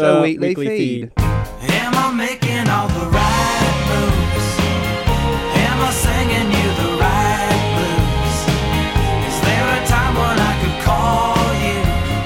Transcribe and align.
The 0.00 0.20
Weekly 0.22 0.54
Feed. 0.54 1.12
Am 1.18 1.94
I 1.94 2.10
making 2.16 2.68
all 2.68 2.88
the 2.88 3.06
right 3.10 3.76
moves? 3.90 4.48
Am 5.60 5.78
I 5.80 5.90
singing 5.92 6.48
you 6.48 6.68
the 6.80 6.90
right 6.96 7.60
blues? 7.76 8.38
Is 9.28 9.36
there 9.44 9.66
a 9.76 9.86
time 9.86 10.14
when 10.14 10.38
I 10.40 10.52
could 10.62 10.78
call 10.84 11.36
you 11.60 11.78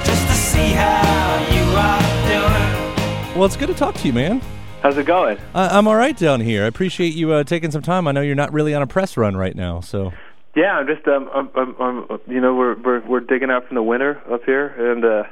just 0.05 0.25
to 0.29 0.35
see 0.35 0.71
how 0.73 1.03
you 1.51 1.65
are 1.75 2.03
doing? 2.31 3.37
Well, 3.37 3.45
it's 3.47 3.57
good 3.57 3.69
to 3.69 3.75
talk 3.75 3.95
to 3.97 4.07
you, 4.07 4.13
man. 4.13 4.41
How's 4.83 4.97
it 4.97 5.07
going? 5.07 5.39
I, 5.55 5.77
I'm 5.77 5.89
all 5.89 5.97
right 5.97 6.17
down 6.17 6.41
here. 6.41 6.63
I 6.65 6.67
appreciate 6.67 7.15
you 7.15 7.33
uh, 7.33 7.43
taking 7.43 7.71
some 7.73 7.83
time. 7.83 8.07
I 8.07 8.13
know 8.13 8.21
you're 8.21 8.35
not 8.37 8.53
really 8.53 8.75
on 8.75 8.83
a 8.83 8.87
press 8.87 9.17
run 9.17 9.37
right 9.37 9.57
now, 9.57 9.81
so 9.81 10.13
Yeah, 10.55 10.77
I'm 10.79 10.87
just 10.87 11.09
um, 11.09 11.29
I'm, 11.35 11.51
I'm, 11.57 11.75
I'm 11.81 12.21
you 12.29 12.41
know, 12.41 12.55
we're 12.55 12.77
we're 12.77 13.01
we're 13.01 13.21
digging 13.21 13.51
out 13.51 13.67
from 13.67 13.75
the 13.75 13.83
winter 13.83 14.23
up 14.33 14.45
here, 14.45 14.67
and 14.93 15.05
uh, 15.05 15.25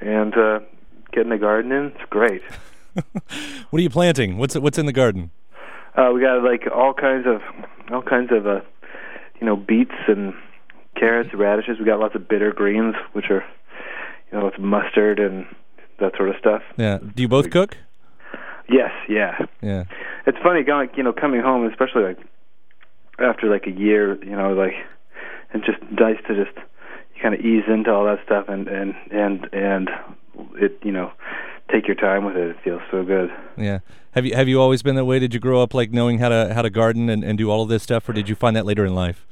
and 0.00 0.34
uh, 0.36 0.60
getting 1.16 1.30
the 1.30 1.38
garden 1.38 1.72
in. 1.72 1.86
It's 1.86 2.10
great. 2.10 2.42
what 2.94 3.80
are 3.80 3.82
you 3.82 3.90
planting? 3.90 4.38
What's 4.38 4.54
what's 4.56 4.78
in 4.78 4.86
the 4.86 4.92
garden? 4.92 5.32
Uh, 5.96 6.10
we 6.14 6.20
got 6.20 6.44
like 6.44 6.64
all 6.72 6.94
kinds 6.94 7.26
of 7.26 7.40
all 7.90 8.02
kinds 8.02 8.30
of 8.30 8.46
uh, 8.46 8.60
you 9.40 9.46
know, 9.46 9.56
beets 9.56 9.94
and 10.08 10.34
carrots, 10.94 11.30
radishes. 11.34 11.78
We 11.78 11.84
got 11.84 11.98
lots 11.98 12.14
of 12.14 12.28
bitter 12.28 12.52
greens, 12.52 12.94
which 13.12 13.30
are 13.30 13.44
you 14.30 14.38
know, 14.38 14.44
lots 14.44 14.56
of 14.56 14.62
mustard 14.62 15.18
and 15.18 15.46
that 16.00 16.16
sort 16.16 16.28
of 16.28 16.36
stuff. 16.38 16.62
Yeah. 16.76 16.98
Do 16.98 17.22
you 17.22 17.28
both 17.28 17.50
cook? 17.50 17.78
Yes, 18.68 18.90
yeah. 19.08 19.38
Yeah. 19.62 19.84
It's 20.26 20.38
funny 20.42 20.62
going, 20.64 20.90
you 20.96 21.02
know, 21.02 21.12
coming 21.12 21.40
home, 21.40 21.66
especially 21.66 22.02
like 22.02 22.18
after 23.18 23.48
like 23.48 23.66
a 23.66 23.70
year, 23.70 24.22
you 24.22 24.36
know, 24.36 24.52
like 24.52 24.74
it's 25.54 25.64
just 25.64 25.78
nice 25.90 26.18
to 26.28 26.44
just 26.44 26.56
kind 27.20 27.34
of 27.34 27.40
ease 27.40 27.64
into 27.68 27.92
all 27.92 28.04
that 28.04 28.18
stuff 28.24 28.46
and 28.48 28.68
and 28.68 28.94
and 29.10 29.48
and 29.52 29.90
it, 30.56 30.78
you 30.82 30.92
know, 30.92 31.12
take 31.72 31.86
your 31.86 31.96
time 31.96 32.24
with 32.24 32.36
it. 32.36 32.48
It 32.50 32.56
feels 32.62 32.82
so 32.90 33.04
good. 33.04 33.30
Yeah. 33.56 33.80
Have 34.12 34.24
you 34.24 34.34
have 34.34 34.48
you 34.48 34.60
always 34.60 34.82
been 34.82 34.96
that 34.96 35.04
way? 35.04 35.18
Did 35.18 35.34
you 35.34 35.40
grow 35.40 35.62
up 35.62 35.74
like 35.74 35.92
knowing 35.92 36.18
how 36.18 36.28
to 36.28 36.52
how 36.54 36.62
to 36.62 36.70
garden 36.70 37.08
and, 37.08 37.24
and 37.24 37.36
do 37.36 37.50
all 37.50 37.62
of 37.62 37.68
this 37.68 37.82
stuff, 37.82 38.08
or 38.08 38.12
did 38.12 38.28
you 38.28 38.34
find 38.34 38.56
that 38.56 38.66
later 38.66 38.84
in 38.84 38.94
life? 38.94 39.26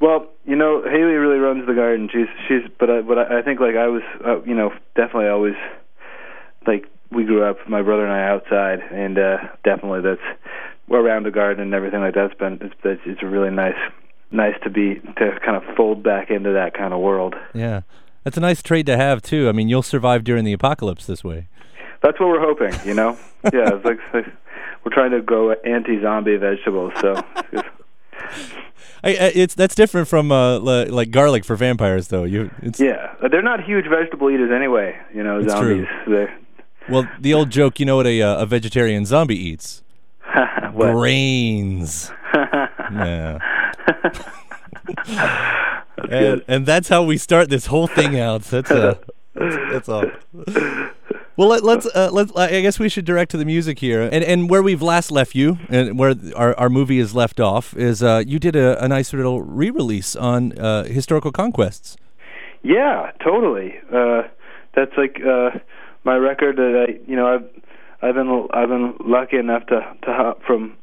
Well, 0.00 0.26
you 0.44 0.54
know, 0.54 0.82
Haley 0.82 1.14
really 1.14 1.38
runs 1.38 1.66
the 1.66 1.74
garden. 1.74 2.08
She's 2.12 2.28
she's, 2.46 2.70
but 2.78 2.90
I, 2.90 3.00
but 3.00 3.18
I, 3.18 3.42
think 3.42 3.58
like 3.58 3.74
I 3.74 3.88
was, 3.88 4.02
uh, 4.24 4.42
you 4.42 4.54
know, 4.54 4.72
definitely 4.94 5.28
always 5.28 5.54
like 6.66 6.86
we 7.10 7.24
grew 7.24 7.42
up, 7.42 7.56
my 7.68 7.82
brother 7.82 8.04
and 8.04 8.12
I 8.12 8.28
outside, 8.28 8.80
and 8.92 9.18
uh 9.18 9.38
definitely 9.64 10.02
that's 10.02 10.38
we're 10.88 11.00
around 11.00 11.24
the 11.24 11.30
garden 11.30 11.62
and 11.62 11.74
everything 11.74 12.00
like 12.00 12.14
that's 12.14 12.34
been 12.34 12.58
it's 12.60 12.74
it's, 12.84 13.02
it's 13.06 13.22
really 13.22 13.50
nice 13.50 13.76
nice 14.30 14.54
to 14.64 14.70
be 14.70 14.96
to 15.16 15.38
kind 15.44 15.56
of 15.56 15.64
fold 15.76 16.02
back 16.02 16.30
into 16.30 16.52
that 16.52 16.74
kind 16.74 16.92
of 16.92 17.00
world. 17.00 17.34
Yeah. 17.54 17.82
That's 18.24 18.36
a 18.36 18.40
nice 18.40 18.62
trade 18.62 18.86
to 18.86 18.96
have 18.96 19.22
too. 19.22 19.48
I 19.48 19.52
mean, 19.52 19.68
you'll 19.68 19.82
survive 19.82 20.24
during 20.24 20.44
the 20.44 20.52
apocalypse 20.52 21.06
this 21.06 21.24
way. 21.24 21.48
That's 22.02 22.20
what 22.20 22.28
we're 22.28 22.40
hoping, 22.40 22.74
you 22.86 22.94
know. 22.94 23.18
yeah, 23.44 23.70
it's 23.74 23.84
like, 23.84 23.98
we're 24.84 24.92
trying 24.92 25.10
to 25.12 25.22
grow 25.22 25.52
anti-zombie 25.52 26.36
vegetables, 26.36 26.92
so. 27.00 27.14
I, 29.02 29.10
I, 29.10 29.32
it's 29.34 29.54
that's 29.54 29.74
different 29.74 30.08
from 30.08 30.32
uh, 30.32 30.58
li- 30.58 30.86
like 30.86 31.10
garlic 31.10 31.44
for 31.44 31.56
vampires, 31.56 32.08
though. 32.08 32.24
You, 32.24 32.50
it's, 32.62 32.80
Yeah, 32.80 33.14
they're 33.30 33.42
not 33.42 33.64
huge 33.64 33.86
vegetable 33.88 34.30
eaters 34.30 34.50
anyway. 34.52 34.98
You 35.14 35.22
know, 35.22 35.46
zombies. 35.46 35.86
Well, 36.88 37.08
the 37.20 37.34
old 37.34 37.50
joke, 37.50 37.78
you 37.78 37.86
know 37.86 37.96
what 37.96 38.06
a 38.06 38.22
uh, 38.22 38.42
a 38.42 38.46
vegetarian 38.46 39.04
zombie 39.04 39.38
eats? 39.38 39.82
what? 40.72 40.92
Brains. 40.92 42.10
yeah. 42.34 43.38
And, 46.10 46.44
and 46.46 46.64
that's 46.66 46.88
how 46.88 47.02
we 47.02 47.18
start 47.18 47.50
this 47.50 47.66
whole 47.66 47.88
thing 47.88 48.18
out. 48.18 48.42
That's 48.42 48.70
uh, 48.70 48.94
that's, 49.34 49.56
that's 49.72 49.88
all. 49.88 50.04
Well, 51.36 51.48
let, 51.48 51.62
let's 51.62 51.86
uh, 51.86 52.10
let's. 52.12 52.32
I 52.34 52.60
guess 52.62 52.78
we 52.78 52.88
should 52.88 53.04
direct 53.04 53.30
to 53.32 53.36
the 53.36 53.44
music 53.44 53.78
here, 53.78 54.02
and 54.02 54.24
and 54.24 54.48
where 54.50 54.62
we've 54.62 54.82
last 54.82 55.10
left 55.10 55.34
you, 55.34 55.58
and 55.68 55.98
where 55.98 56.14
our, 56.36 56.54
our 56.58 56.68
movie 56.68 56.98
is 56.98 57.14
left 57.14 57.40
off, 57.40 57.76
is 57.76 58.02
uh, 58.02 58.22
you 58.26 58.38
did 58.38 58.56
a, 58.56 58.82
a 58.82 58.88
nice 58.88 59.12
little 59.12 59.42
re-release 59.42 60.16
on 60.16 60.58
uh, 60.58 60.84
historical 60.84 61.30
conquests. 61.30 61.96
Yeah, 62.62 63.12
totally. 63.22 63.74
Uh, 63.92 64.22
that's 64.74 64.92
like 64.96 65.20
uh, 65.24 65.50
my 66.04 66.16
record 66.16 66.56
that 66.56 66.86
I, 66.88 66.98
you 67.08 67.16
know, 67.16 67.26
I've 67.34 67.48
I've 68.02 68.14
been 68.14 68.48
I've 68.52 68.68
been 68.68 68.94
lucky 69.00 69.36
enough 69.36 69.66
to 69.66 69.80
to 70.02 70.12
hop 70.12 70.42
from 70.44 70.76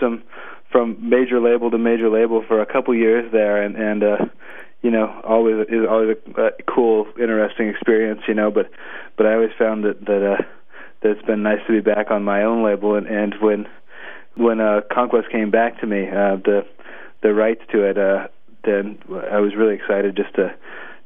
some 0.00 0.22
from 0.70 0.96
major 1.08 1.40
label 1.40 1.70
to 1.70 1.78
major 1.78 2.08
label 2.08 2.44
for 2.46 2.60
a 2.60 2.66
couple 2.66 2.94
years 2.94 3.30
there, 3.32 3.62
and 3.62 3.76
and 3.76 4.02
uh, 4.02 4.16
you 4.82 4.90
know, 4.90 5.20
always 5.24 5.66
is 5.68 5.86
always 5.88 6.16
a, 6.36 6.42
a 6.42 6.50
cool, 6.66 7.06
interesting 7.20 7.68
experience, 7.68 8.22
you 8.26 8.34
know. 8.34 8.50
But 8.50 8.70
but 9.16 9.26
I 9.26 9.34
always 9.34 9.50
found 9.58 9.84
that 9.84 10.04
that 10.06 10.32
uh, 10.32 10.42
that 11.02 11.10
it's 11.10 11.26
been 11.26 11.42
nice 11.42 11.60
to 11.66 11.72
be 11.72 11.80
back 11.80 12.10
on 12.10 12.22
my 12.22 12.44
own 12.44 12.64
label, 12.64 12.94
and 12.94 13.06
and 13.06 13.34
when 13.40 13.66
when 14.36 14.60
uh, 14.60 14.80
Conquest 14.92 15.30
came 15.30 15.50
back 15.50 15.80
to 15.80 15.86
me, 15.86 16.08
uh, 16.08 16.36
the 16.36 16.66
the 17.22 17.34
rights 17.34 17.62
to 17.72 17.82
it, 17.82 17.98
uh, 17.98 18.28
then 18.64 18.98
I 19.30 19.40
was 19.40 19.54
really 19.54 19.74
excited 19.74 20.16
just 20.16 20.34
to 20.36 20.54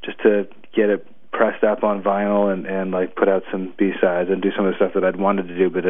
just 0.04 0.18
to 0.22 0.46
get 0.74 0.90
it 0.90 1.06
pressed 1.34 1.64
up 1.64 1.82
on 1.82 2.02
vinyl 2.02 2.50
and 2.52 2.64
and 2.66 2.92
like 2.92 3.16
put 3.16 3.28
out 3.28 3.42
some 3.50 3.72
B 3.76 3.90
sides 4.00 4.30
and 4.30 4.40
do 4.40 4.50
some 4.56 4.64
of 4.64 4.72
the 4.72 4.76
stuff 4.76 4.92
that 4.94 5.04
I'd 5.04 5.16
wanted 5.16 5.48
to 5.48 5.58
do 5.58 5.68
but 5.68 5.84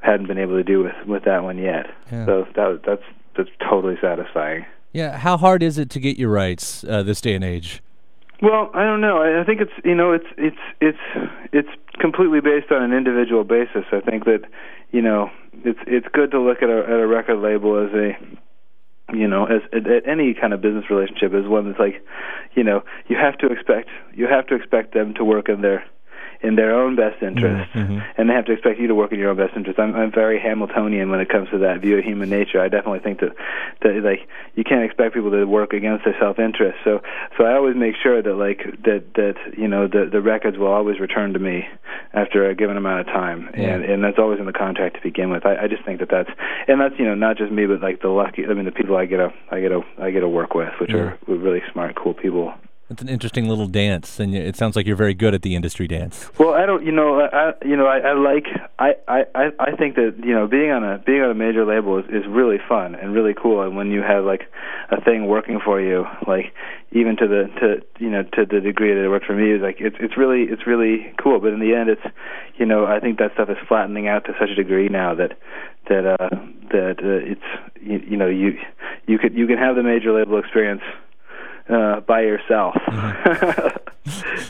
hadn't 0.00 0.28
been 0.28 0.38
able 0.38 0.54
to 0.56 0.64
do 0.64 0.82
with 0.82 0.94
with 1.06 1.24
that 1.24 1.42
one 1.42 1.58
yet. 1.58 1.86
Yeah. 2.10 2.24
So 2.24 2.46
that 2.54 2.80
that's 2.86 3.02
that's 3.36 3.50
totally 3.68 3.96
satisfying. 4.00 4.64
Yeah, 4.92 5.18
how 5.18 5.36
hard 5.36 5.62
is 5.62 5.76
it 5.76 5.90
to 5.90 6.00
get 6.00 6.16
your 6.16 6.30
rights 6.30 6.84
uh, 6.84 7.02
this 7.02 7.20
day 7.20 7.34
and 7.34 7.44
age? 7.44 7.82
Well, 8.40 8.70
I 8.72 8.84
don't 8.84 9.00
know. 9.00 9.18
I, 9.18 9.42
I 9.42 9.44
think 9.44 9.60
it's 9.60 9.72
you 9.84 9.94
know 9.94 10.12
it's 10.12 10.26
it's 10.38 10.56
it's 10.80 11.32
it's 11.52 11.68
completely 11.98 12.40
based 12.40 12.70
on 12.70 12.82
an 12.82 12.92
individual 12.92 13.44
basis. 13.44 13.84
I 13.92 14.00
think 14.00 14.24
that 14.24 14.42
you 14.92 15.02
know 15.02 15.30
it's 15.64 15.80
it's 15.86 16.06
good 16.12 16.30
to 16.30 16.40
look 16.40 16.62
at 16.62 16.70
a 16.70 16.84
at 16.84 17.00
a 17.00 17.06
record 17.06 17.40
label 17.40 17.76
as 17.84 17.92
a 17.92 18.16
you 19.16 19.26
know 19.28 19.46
as 19.46 19.62
at, 19.72 19.86
at 19.86 20.06
any 20.08 20.34
kind 20.34 20.52
of 20.52 20.60
business 20.60 20.84
relationship 20.90 21.32
is 21.34 21.46
one 21.46 21.66
that's 21.66 21.78
like 21.78 22.04
you 22.54 22.62
know 22.62 22.82
you 23.08 23.16
have 23.16 23.36
to 23.38 23.46
expect 23.46 23.88
you 24.14 24.26
have 24.26 24.46
to 24.46 24.54
expect 24.54 24.94
them 24.94 25.14
to 25.14 25.24
work 25.24 25.48
in 25.48 25.62
their 25.62 25.84
in 26.42 26.56
their 26.56 26.74
own 26.74 26.96
best 26.96 27.22
interest 27.22 27.70
Mhm. 27.74 28.02
and 28.16 28.28
they 28.30 28.34
have 28.34 28.44
to 28.46 28.52
expect 28.52 28.78
you 28.78 28.86
to 28.88 28.94
work 28.94 29.12
in 29.12 29.18
your 29.18 29.30
own 29.30 29.36
best 29.36 29.56
interest. 29.56 29.78
I'm 29.78 29.94
I'm 29.94 30.10
very 30.10 30.38
Hamiltonian 30.38 31.10
when 31.10 31.20
it 31.20 31.28
comes 31.28 31.48
to 31.50 31.58
that 31.58 31.80
view 31.80 31.98
of 31.98 32.04
human 32.04 32.28
nature. 32.30 32.60
I 32.60 32.68
definitely 32.68 33.00
think 33.00 33.20
that 33.20 33.32
that 33.82 33.94
like 34.04 34.26
you 34.54 34.64
can't 34.64 34.84
expect 34.84 35.14
people 35.14 35.30
to 35.30 35.44
work 35.44 35.72
against 35.72 36.04
their 36.04 36.16
self 36.18 36.38
interest. 36.38 36.78
So 36.84 37.02
so 37.36 37.44
I 37.44 37.54
always 37.54 37.76
make 37.76 37.96
sure 37.96 38.20
that 38.22 38.34
like 38.34 38.64
that 38.84 39.14
that 39.14 39.36
you 39.56 39.68
know 39.68 39.86
the 39.86 40.06
the 40.06 40.20
records 40.20 40.58
will 40.58 40.72
always 40.72 41.00
return 41.00 41.32
to 41.32 41.38
me 41.38 41.66
after 42.14 42.48
a 42.48 42.54
given 42.54 42.76
amount 42.76 43.00
of 43.00 43.06
time, 43.06 43.48
and 43.54 43.84
and 43.84 44.02
that's 44.04 44.18
always 44.18 44.38
in 44.40 44.46
the 44.46 44.52
contract 44.52 44.96
to 44.96 45.02
begin 45.02 45.30
with. 45.30 45.44
I, 45.46 45.64
I 45.64 45.68
just 45.68 45.84
think 45.84 46.00
that 46.00 46.08
that's 46.10 46.30
and 46.68 46.80
that's 46.80 46.98
you 46.98 47.04
know 47.04 47.14
not 47.14 47.36
just 47.38 47.50
me, 47.52 47.66
but 47.66 47.80
like 47.82 48.00
the 48.02 48.08
lucky 48.08 48.44
I 48.46 48.54
mean 48.54 48.64
the 48.64 48.72
people 48.72 48.96
I 48.96 49.06
get 49.06 49.20
a 49.20 49.32
I 49.50 49.60
get 49.60 49.72
a 49.72 49.82
I 50.00 50.10
get 50.10 50.20
to 50.20 50.28
work 50.28 50.54
with, 50.54 50.72
which 50.80 50.90
Yeah. 50.92 50.98
are 50.98 51.18
really 51.26 51.62
smart, 51.72 51.94
cool 51.94 52.14
people. 52.14 52.54
It's 52.88 53.02
an 53.02 53.08
interesting 53.08 53.48
little 53.48 53.66
dance, 53.66 54.20
and 54.20 54.32
it 54.32 54.54
sounds 54.54 54.76
like 54.76 54.86
you're 54.86 54.94
very 54.94 55.12
good 55.12 55.34
at 55.34 55.42
the 55.42 55.56
industry 55.56 55.88
dance. 55.88 56.30
Well, 56.38 56.54
I 56.54 56.66
don't, 56.66 56.86
you 56.86 56.92
know, 56.92 57.20
I, 57.20 57.52
you 57.64 57.76
know, 57.76 57.86
I, 57.86 57.98
I 57.98 58.12
like, 58.12 58.46
I, 58.78 58.94
I, 59.08 59.24
I 59.34 59.50
I 59.58 59.76
think 59.76 59.96
that 59.96 60.14
you 60.22 60.32
know, 60.32 60.46
being 60.46 60.70
on 60.70 60.84
a 60.84 60.98
being 60.98 61.20
on 61.20 61.32
a 61.32 61.34
major 61.34 61.66
label 61.66 61.98
is, 61.98 62.04
is 62.06 62.22
really 62.28 62.58
fun 62.68 62.94
and 62.94 63.12
really 63.12 63.34
cool. 63.34 63.62
And 63.62 63.76
when 63.76 63.90
you 63.90 64.02
have 64.02 64.24
like 64.24 64.42
a 64.92 65.00
thing 65.00 65.26
working 65.26 65.58
for 65.64 65.80
you, 65.80 66.04
like 66.28 66.54
even 66.92 67.16
to 67.16 67.26
the 67.26 67.50
to 67.58 67.82
you 67.98 68.08
know 68.08 68.22
to 68.22 68.46
the 68.46 68.60
degree 68.60 68.94
that 68.94 69.04
it 69.04 69.08
worked 69.08 69.26
for 69.26 69.34
me, 69.34 69.50
is 69.50 69.62
like 69.62 69.78
it's 69.80 69.96
it's 69.98 70.16
really 70.16 70.42
it's 70.44 70.64
really 70.64 71.12
cool. 71.20 71.40
But 71.40 71.54
in 71.54 71.58
the 71.58 71.74
end, 71.74 71.90
it's 71.90 72.06
you 72.56 72.66
know, 72.66 72.86
I 72.86 73.00
think 73.00 73.18
that 73.18 73.32
stuff 73.34 73.50
is 73.50 73.56
flattening 73.66 74.06
out 74.06 74.26
to 74.26 74.32
such 74.38 74.50
a 74.50 74.54
degree 74.54 74.88
now 74.88 75.12
that 75.16 75.32
that 75.88 76.06
uh 76.06 76.36
that 76.70 77.02
uh, 77.02 77.32
it's 77.32 77.82
you, 77.82 77.98
you 78.10 78.16
know 78.16 78.28
you 78.28 78.56
you 79.08 79.18
could 79.18 79.34
you 79.34 79.48
can 79.48 79.58
have 79.58 79.74
the 79.74 79.82
major 79.82 80.12
label 80.12 80.38
experience 80.38 80.82
uh 81.68 82.00
by 82.00 82.20
yourself 82.20 82.76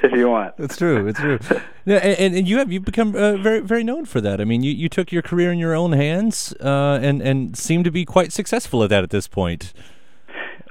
if 0.03 0.13
you 0.13 0.29
want. 0.29 0.55
It's 0.59 0.77
true. 0.77 1.07
It's 1.07 1.19
true. 1.19 1.39
yeah, 1.85 1.97
and, 1.97 2.35
and 2.35 2.49
you 2.49 2.59
have 2.59 2.71
you've 2.71 2.85
become 2.85 3.15
uh, 3.15 3.37
very 3.37 3.61
very 3.61 3.85
known 3.85 4.05
for 4.05 4.21
that. 4.21 4.41
I 4.41 4.45
mean, 4.45 4.63
you, 4.63 4.73
you 4.73 4.89
took 4.89 5.13
your 5.13 5.23
career 5.23 5.51
in 5.53 5.59
your 5.59 5.75
own 5.75 5.93
hands, 5.93 6.55
uh, 6.61 6.99
and 7.03 7.23
and 7.23 7.57
seem 7.57 7.85
to 7.85 7.91
be 7.91 8.05
quite 8.05 8.33
successful 8.33 8.83
at 8.83 8.91
that 8.91 9.03
at 9.03 9.11
this 9.11 9.29
point. 9.29 9.73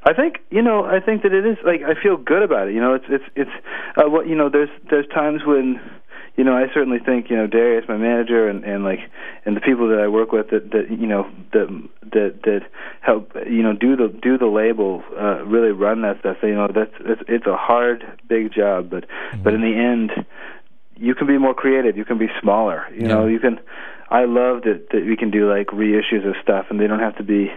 I 0.04 0.14
think 0.14 0.38
you 0.52 0.62
know. 0.62 0.86
I 0.86 1.00
think 1.00 1.24
that 1.24 1.34
it 1.34 1.46
is 1.46 1.58
like 1.66 1.82
I 1.82 2.00
feel 2.02 2.18
good 2.18 2.44
about 2.44 2.68
it. 2.68 2.76
You 2.76 2.80
know, 2.80 2.94
it's 2.94 3.06
it's 3.10 3.24
it's 3.36 3.52
uh, 3.98 4.08
what 4.08 4.28
you 4.28 4.36
know. 4.36 4.50
There's 4.50 4.70
there's 4.90 5.08
times 5.08 5.42
when 5.46 5.80
you 6.38 6.44
know 6.44 6.56
I 6.56 6.66
certainly 6.74 7.00
think 7.00 7.30
you 7.30 7.38
know 7.38 7.48
Darius, 7.48 7.86
my 7.88 7.98
manager, 7.98 8.48
and 8.48 8.64
and 8.64 8.84
like 8.84 9.00
and 9.46 9.56
the 9.56 9.62
people 9.62 9.90
that 9.90 10.00
I 10.00 10.08
work 10.08 10.32
with 10.32 10.50
that 10.50 10.72
that 10.72 10.90
you 10.90 11.08
know 11.08 11.30
that 11.54 11.68
that 12.14 12.42
that 12.44 12.62
help 13.02 13.32
you 13.48 13.64
know 13.64 13.74
do 13.74 13.96
the 13.96 14.08
do 14.08 14.38
the 14.38 14.48
label 14.48 15.04
uh, 15.20 15.44
really 15.46 15.72
run 15.72 16.02
that 16.02 16.20
stuff. 16.20 16.38
So, 16.42 16.48
You 16.48 16.56
know 16.56 16.68
that's 16.74 16.94
it's 17.00 17.22
it's 17.28 17.46
a 17.46 17.56
hard 17.56 18.04
big 18.28 18.54
job, 18.54 18.90
but 18.90 19.06
but 19.44 19.54
in 19.54 19.62
the 19.62 19.76
end 19.76 20.26
you 20.98 21.16
can 21.16 21.28
be 21.28 21.38
more 21.38 21.54
creative. 21.54 21.98
You 21.98 22.06
can 22.06 22.18
be 22.18 22.28
smaller. 22.42 22.86
You 22.94 23.08
know, 23.08 23.28
you 23.28 23.40
can. 23.40 23.60
I 24.10 24.26
love 24.26 24.64
that 24.64 24.88
that 24.92 25.06
we 25.06 25.18
can 25.18 25.32
do 25.32 25.50
like 25.50 25.68
reissues 25.68 26.28
of 26.28 26.36
stuff, 26.42 26.68
and 26.70 26.80
they 26.80 26.88
don't 26.88 27.00
have 27.00 27.18
to 27.18 27.24
be. 27.24 27.52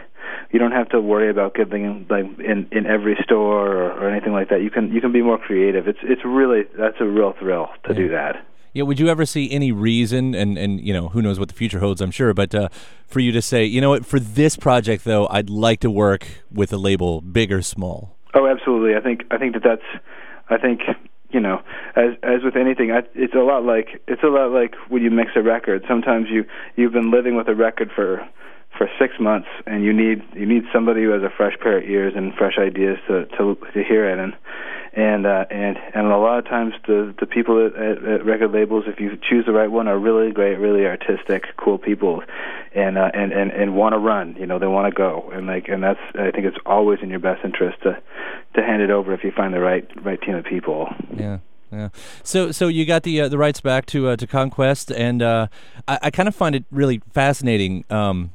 You 0.51 0.59
don't 0.59 0.73
have 0.73 0.89
to 0.91 1.01
worry 1.01 1.31
about 1.31 1.55
getting 1.55 2.07
like 2.09 2.25
in 2.39 2.69
in 2.73 2.87
every 2.87 3.17
store 3.23 3.69
or, 3.69 3.93
or 3.93 4.11
anything 4.11 4.33
like 4.33 4.49
that. 4.51 4.63
You 4.63 4.71
can 4.71 4.93
you 4.93 5.01
can 5.01 5.13
be 5.13 5.23
more 5.23 5.39
creative. 5.39 5.89
It's 5.89 5.99
it's 6.03 6.25
really 6.25 6.63
that's 6.77 6.97
a 7.01 7.05
real 7.07 7.35
thrill 7.39 7.69
to 7.87 7.95
do 7.95 8.09
that. 8.11 8.45
Yeah, 8.73 8.85
would 8.85 9.01
you 9.01 9.09
ever 9.09 9.25
see 9.27 9.51
any 9.51 9.73
reason, 9.73 10.35
and 10.35 10.59
and 10.59 10.81
you 10.81 10.93
know 10.93 11.09
who 11.09 11.23
knows 11.23 11.39
what 11.39 11.49
the 11.49 11.55
future 11.55 11.79
holds, 11.79 12.01
I'm 12.01 12.11
sure, 12.11 12.35
but 12.35 12.55
uh, 12.55 12.69
for 13.07 13.21
you 13.21 13.33
to 13.33 13.43
say, 13.43 13.65
you 13.65 13.81
know 13.81 13.91
what, 13.91 14.05
for 14.05 14.21
this 14.21 14.57
project 14.57 15.05
though, 15.05 15.27
I'd 15.29 15.51
like 15.51 15.81
to 15.81 15.91
work 15.91 16.27
with 16.51 16.73
a 16.73 16.77
label, 16.77 17.21
big 17.21 17.51
or 17.53 17.63
small. 17.63 18.17
Oh, 18.35 18.47
absolutely. 18.47 18.95
I 18.95 19.01
think 19.01 19.25
I 19.31 19.39
think 19.39 19.55
that 19.55 19.63
that's 19.63 20.05
I 20.51 20.59
think 20.59 20.83
you 21.31 21.41
know 21.41 21.63
as 21.97 22.15
as 22.23 22.43
with 22.45 22.57
anything 22.57 22.91
I, 22.93 23.03
it's 23.15 23.35
a 23.35 23.39
lot 23.39 23.65
like 23.65 24.03
it's 24.07 24.23
a 24.23 24.29
lot 24.29 24.51
like 24.51 24.75
when 24.89 25.03
you 25.03 25.11
mix 25.11 25.33
a 25.37 25.43
record. 25.43 25.85
Sometimes 25.89 26.29
you 26.31 26.45
you've 26.77 26.93
been 26.93 27.11
living 27.11 27.37
with 27.37 27.49
a 27.49 27.55
record 27.55 27.91
for 27.95 28.27
for 28.77 28.89
six 28.99 29.15
months 29.19 29.49
and 29.67 29.83
you 29.83 29.93
need 29.93 30.23
you 30.35 30.47
need 30.47 30.63
somebody 30.73 31.03
who 31.03 31.11
has 31.11 31.23
a 31.23 31.31
fresh 31.37 31.59
pair 31.61 31.79
of 31.79 31.85
ears 31.85 32.13
and 32.17 32.35
fresh 32.35 32.59
ideas 32.59 32.99
to 33.09 33.27
to 33.37 33.57
to 33.73 33.83
hear 33.83 34.09
it 34.09 34.19
and 34.19 34.35
and 34.99 35.27
uh, 35.27 35.45
and 35.51 35.77
and 35.95 36.07
a 36.07 36.17
lot 36.17 36.39
of 36.39 36.45
times 36.47 36.75
the 36.87 37.15
the 37.21 37.27
people 37.27 37.65
at, 37.65 37.75
at, 37.77 38.05
at 38.05 38.25
record 38.25 38.53
labels, 38.53 38.85
if 38.87 38.99
you 38.99 39.17
choose 39.17 39.47
the 39.47 39.53
right 39.53 39.71
one, 39.71 39.87
are 39.87 39.99
really 39.99 40.33
great, 40.33 40.57
really 40.57 40.87
artistic, 40.87 41.45
cool 41.57 41.79
people, 41.79 42.23
and 42.75 42.99
uh, 42.99 43.11
and 43.15 43.33
and 43.33 43.53
and 43.53 43.77
want 43.77 43.93
to 43.93 43.99
run. 43.99 44.35
You 44.39 44.47
know, 44.47 44.59
they 44.59 44.67
want 44.67 44.93
to 44.93 44.97
go, 44.97 45.31
and 45.33 45.47
like 45.47 45.69
and 45.69 45.83
that's 45.83 46.01
I 46.15 46.31
think 46.31 46.47
it's 46.47 46.57
always 46.67 46.99
in 47.03 47.11
your 47.11 47.21
best 47.21 47.45
interest 47.45 47.83
to 47.83 48.01
to 48.55 48.63
hand 48.63 48.83
it 48.83 48.91
over 48.91 49.13
if 49.13 49.23
you 49.23 49.31
find 49.31 49.55
the 49.55 49.61
right 49.61 49.89
right 50.05 50.21
team 50.21 50.35
of 50.35 50.45
people. 50.45 50.89
Yeah. 51.15 51.39
Yeah. 51.71 51.91
So 52.23 52.51
so 52.51 52.69
you 52.69 52.87
got 52.87 53.03
the 53.03 53.21
uh, 53.21 53.29
the 53.29 53.37
rights 53.37 53.61
back 53.61 53.85
to 53.87 54.09
uh, 54.09 54.17
to 54.17 54.27
Conquest, 54.27 54.91
and 54.91 55.23
uh, 55.23 55.49
I, 55.87 55.99
I 56.05 56.11
kind 56.11 56.27
of 56.27 56.35
find 56.35 56.55
it 56.55 56.65
really 56.71 57.03
fascinating. 57.13 57.85
Um, 57.91 58.31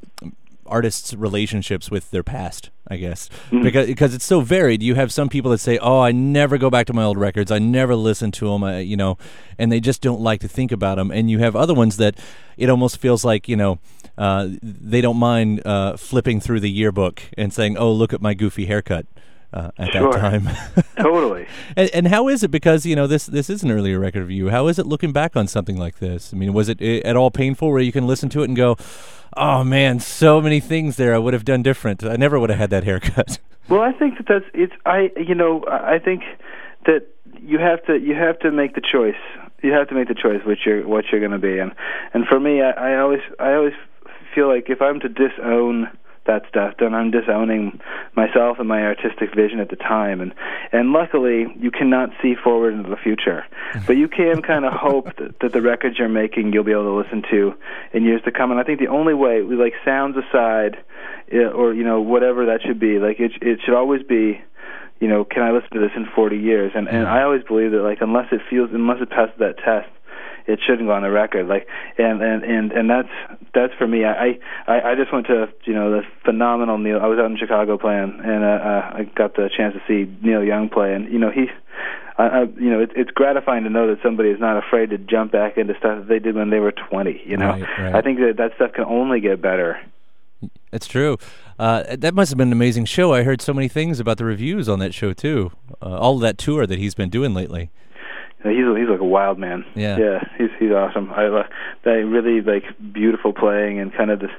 artists' 0.66 1.14
relationships 1.14 1.90
with 1.90 2.10
their 2.10 2.22
past, 2.22 2.70
I 2.88 2.96
guess, 2.96 3.28
Mm-hmm. 3.46 3.62
because 3.62 3.86
because 3.86 4.14
it's 4.14 4.24
so 4.24 4.40
varied. 4.40 4.82
You 4.82 4.94
have 4.94 5.12
some 5.12 5.28
people 5.28 5.50
that 5.52 5.58
say, 5.58 5.78
"Oh, 5.78 6.00
I 6.00 6.12
never 6.12 6.58
go 6.58 6.70
back 6.70 6.86
to 6.86 6.92
my 6.92 7.04
old 7.04 7.18
records. 7.18 7.50
I 7.50 7.58
never 7.58 7.94
listen 7.94 8.30
to 8.32 8.48
them." 8.50 8.64
I, 8.64 8.78
you 8.80 8.96
know, 8.96 9.16
and 9.58 9.70
they 9.72 9.80
just 9.80 10.00
don't 10.02 10.20
like 10.20 10.40
to 10.40 10.48
think 10.48 10.72
about 10.72 10.96
them. 10.96 11.10
And 11.10 11.30
you 11.30 11.38
have 11.40 11.54
other 11.56 11.74
ones 11.74 11.96
that 11.98 12.16
it 12.56 12.68
almost 12.70 12.98
feels 12.98 13.24
like 13.24 13.48
you 13.48 13.56
know 13.56 13.78
uh, 14.18 14.48
they 14.62 15.00
don't 15.00 15.16
mind 15.18 15.62
uh, 15.66 15.96
flipping 15.96 16.40
through 16.40 16.60
the 16.60 16.70
yearbook 16.70 17.22
and 17.36 17.52
saying, 17.52 17.76
"Oh, 17.76 17.92
look 17.92 18.12
at 18.12 18.20
my 18.22 18.34
goofy 18.34 18.66
haircut." 18.66 19.06
Uh, 19.54 19.70
at 19.78 19.92
Sure. 19.92 20.10
that 20.12 20.18
time, 20.20 20.48
Totally. 20.98 21.46
and, 21.76 21.88
and 21.94 22.08
how 22.08 22.26
is 22.26 22.42
it? 22.42 22.50
Because 22.50 22.84
you 22.84 22.96
know 22.96 23.06
this 23.06 23.26
this 23.26 23.48
is 23.48 23.62
an 23.62 23.70
earlier 23.70 24.00
record 24.00 24.22
of 24.22 24.30
you. 24.30 24.48
How 24.50 24.66
is 24.66 24.80
it 24.80 24.86
looking 24.86 25.12
back 25.12 25.36
on 25.36 25.46
something 25.46 25.76
like 25.78 26.00
this? 26.00 26.34
I 26.34 26.36
mean, 26.36 26.52
was 26.52 26.68
it 26.68 26.82
uh, 26.82 27.06
at 27.08 27.14
all 27.16 27.30
painful 27.30 27.70
where 27.70 27.80
you 27.80 27.92
can 27.92 28.04
listen 28.04 28.28
to 28.30 28.40
it 28.42 28.46
and 28.48 28.56
go, 28.56 28.76
"Oh 29.36 29.62
man, 29.62 30.00
so 30.00 30.40
many 30.40 30.58
things 30.58 30.96
there 30.96 31.14
I 31.14 31.18
would 31.18 31.34
have 31.34 31.44
done 31.44 31.62
different. 31.62 32.02
I 32.02 32.16
never 32.16 32.40
would 32.40 32.50
have 32.50 32.58
had 32.58 32.70
that 32.70 32.82
haircut." 32.84 33.38
Well, 33.66 33.80
I 33.80 33.92
think 33.92 34.18
that 34.18 34.26
that's 34.28 34.44
it's. 34.52 34.74
I 34.84 35.10
you 35.16 35.34
know 35.34 35.64
I 35.70 35.98
think 35.98 36.22
that 36.84 37.06
you 37.40 37.58
have 37.58 37.82
to 37.86 37.96
you 37.98 38.14
have 38.14 38.38
to 38.40 38.50
make 38.50 38.74
the 38.74 38.82
choice. 38.82 39.22
You 39.62 39.72
have 39.72 39.88
to 39.88 39.94
make 39.94 40.08
the 40.08 40.14
choice 40.14 40.42
which 40.44 40.66
you're 40.66 40.86
what 40.86 41.06
you're 41.10 41.20
going 41.20 41.32
to 41.32 41.38
be, 41.38 41.58
and 41.60 41.72
and 42.12 42.26
for 42.26 42.38
me, 42.38 42.60
I, 42.60 42.72
I 42.72 42.98
always 42.98 43.22
I 43.40 43.54
always 43.54 43.72
feel 44.34 44.48
like 44.48 44.68
if 44.68 44.82
I'm 44.82 45.00
to 45.00 45.08
disown 45.08 45.88
that 46.26 46.42
stuff, 46.48 46.74
then 46.78 46.94
I'm 46.94 47.10
disowning 47.10 47.80
myself 48.16 48.58
and 48.58 48.68
my 48.68 48.82
artistic 48.82 49.34
vision 49.34 49.60
at 49.60 49.68
the 49.68 49.76
time. 49.76 50.20
And 50.20 50.34
and 50.72 50.92
luckily, 50.92 51.46
you 51.58 51.70
cannot 51.70 52.10
see 52.22 52.34
forward 52.34 52.74
into 52.74 52.90
the 52.90 52.96
future, 52.96 53.44
but 53.86 53.96
you 53.96 54.08
can 54.08 54.42
kind 54.42 54.64
of 54.64 54.72
hope 54.72 55.16
that, 55.16 55.40
that 55.40 55.52
the 55.52 55.62
records 55.62 55.98
you're 55.98 56.08
making 56.08 56.52
you'll 56.52 56.64
be 56.64 56.72
able 56.72 56.84
to 56.84 56.96
listen 56.96 57.22
to 57.30 57.54
in 57.92 58.04
years 58.04 58.22
to 58.24 58.32
come. 58.32 58.50
And 58.50 58.60
I 58.60 58.64
think 58.64 58.80
the 58.80 58.88
only 58.88 59.14
way, 59.14 59.42
we 59.42 59.56
like 59.56 59.74
sounds 59.84 60.16
aside, 60.16 60.76
or 61.32 61.74
you 61.74 61.84
know 61.84 62.00
whatever 62.00 62.46
that 62.46 62.62
should 62.62 62.80
be, 62.80 62.98
like 62.98 63.20
it 63.20 63.32
it 63.42 63.60
should 63.64 63.74
always 63.74 64.02
be. 64.02 64.40
You 65.00 65.08
know, 65.08 65.24
can 65.24 65.42
I 65.42 65.50
listen 65.50 65.70
to 65.72 65.80
this 65.80 65.90
in 65.96 66.06
40 66.14 66.38
years? 66.38 66.72
And 66.74 66.88
and 66.88 67.04
mm. 67.04 67.10
I 67.10 67.24
always 67.24 67.42
believe 67.42 67.72
that 67.72 67.82
like 67.82 67.98
unless 68.00 68.28
it 68.32 68.40
feels 68.48 68.70
unless 68.72 69.02
it 69.02 69.10
passes 69.10 69.34
that 69.38 69.58
test, 69.58 69.90
it 70.46 70.60
shouldn't 70.66 70.88
go 70.88 70.92
on 70.92 71.02
the 71.02 71.10
record. 71.10 71.48
Like, 71.48 71.66
and 71.98 72.22
and 72.22 72.44
and 72.44 72.72
and 72.72 72.90
that's 72.90 73.08
that's 73.54 73.72
for 73.74 73.86
me. 73.86 74.04
I 74.04 74.38
I 74.66 74.92
I 74.92 74.94
just 74.94 75.12
went 75.12 75.26
to 75.26 75.48
you 75.64 75.74
know 75.74 75.90
the 75.90 76.02
phenomenal 76.24 76.78
Neil. 76.78 77.00
I 77.00 77.06
was 77.06 77.18
out 77.18 77.30
in 77.30 77.36
Chicago 77.36 77.78
playing, 77.78 78.20
and 78.24 78.44
uh, 78.44 78.46
uh, 78.46 78.92
I 78.94 79.10
got 79.14 79.36
the 79.36 79.48
chance 79.54 79.74
to 79.74 79.82
see 79.88 80.10
Neil 80.22 80.44
Young 80.44 80.68
play, 80.68 80.94
and 80.94 81.12
you 81.12 81.18
know 81.18 81.30
he. 81.30 81.46
I, 82.16 82.26
I, 82.26 82.42
you 82.42 82.70
know, 82.70 82.78
it, 82.78 82.92
it's 82.94 83.10
gratifying 83.10 83.64
to 83.64 83.70
know 83.70 83.88
that 83.88 83.98
somebody 84.00 84.28
is 84.28 84.38
not 84.38 84.56
afraid 84.56 84.90
to 84.90 84.98
jump 84.98 85.32
back 85.32 85.58
into 85.58 85.74
stuff 85.78 85.98
that 85.98 86.08
they 86.08 86.20
did 86.20 86.36
when 86.36 86.48
they 86.50 86.60
were 86.60 86.70
20. 86.70 87.22
You 87.26 87.36
know, 87.36 87.48
Right, 87.48 87.64
right. 87.76 87.94
I 87.96 88.02
think 88.02 88.20
that 88.20 88.34
that 88.36 88.52
stuff 88.54 88.72
can 88.72 88.84
only 88.84 89.18
get 89.18 89.42
better. 89.42 89.80
It's 90.72 90.86
true. 90.86 91.18
Uh, 91.58 91.96
that 91.96 92.14
must 92.14 92.30
have 92.30 92.38
been 92.38 92.48
an 92.48 92.52
amazing 92.52 92.84
show. 92.84 93.12
I 93.12 93.22
heard 93.22 93.40
so 93.40 93.52
many 93.52 93.68
things 93.68 94.00
about 94.00 94.18
the 94.18 94.24
reviews 94.24 94.68
on 94.68 94.78
that 94.80 94.94
show 94.94 95.12
too. 95.12 95.52
Uh, 95.82 95.96
all 95.96 96.16
of 96.16 96.20
that 96.20 96.38
tour 96.38 96.66
that 96.66 96.78
he's 96.78 96.94
been 96.94 97.10
doing 97.10 97.34
lately. 97.34 97.70
He's 98.44 98.66
he's 98.76 98.88
like 98.88 99.00
a 99.00 99.04
wild 99.04 99.38
man. 99.38 99.64
Yeah. 99.74 99.96
yeah, 99.98 100.18
he's 100.38 100.50
he's 100.58 100.70
awesome. 100.70 101.10
I 101.10 101.26
uh, 101.26 101.42
they 101.84 102.04
really 102.04 102.40
like 102.40 102.64
beautiful 102.92 103.32
playing 103.32 103.80
and 103.80 103.92
kind 103.92 104.10
of 104.10 104.20
this 104.20 104.30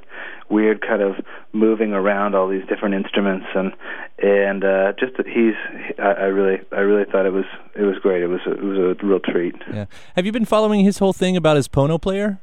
weird 0.47 0.79
kind 0.87 1.01
of 1.01 1.15
moving 1.53 1.91
around 1.93 2.35
all 2.35 2.47
these 2.47 2.63
different 2.67 2.93
instruments 2.93 3.47
and 3.55 3.73
and 4.21 4.63
uh, 4.63 4.93
just 4.99 5.17
that 5.17 5.25
he's 5.27 5.55
I, 5.97 6.11
I 6.11 6.25
really 6.25 6.61
I 6.71 6.81
really 6.81 7.05
thought 7.11 7.25
it 7.25 7.33
was 7.33 7.45
it 7.75 7.81
was 7.83 7.97
great. 7.97 8.21
It 8.21 8.27
was 8.27 8.41
a, 8.45 8.51
it 8.51 8.63
was 8.63 8.77
a 9.01 9.05
real 9.05 9.19
treat. 9.19 9.55
Yeah. 9.73 9.85
Have 10.15 10.25
you 10.25 10.31
been 10.31 10.45
following 10.45 10.85
his 10.85 10.99
whole 10.99 11.13
thing 11.13 11.35
about 11.35 11.55
his 11.57 11.67
Pono 11.67 11.99
player? 11.99 12.39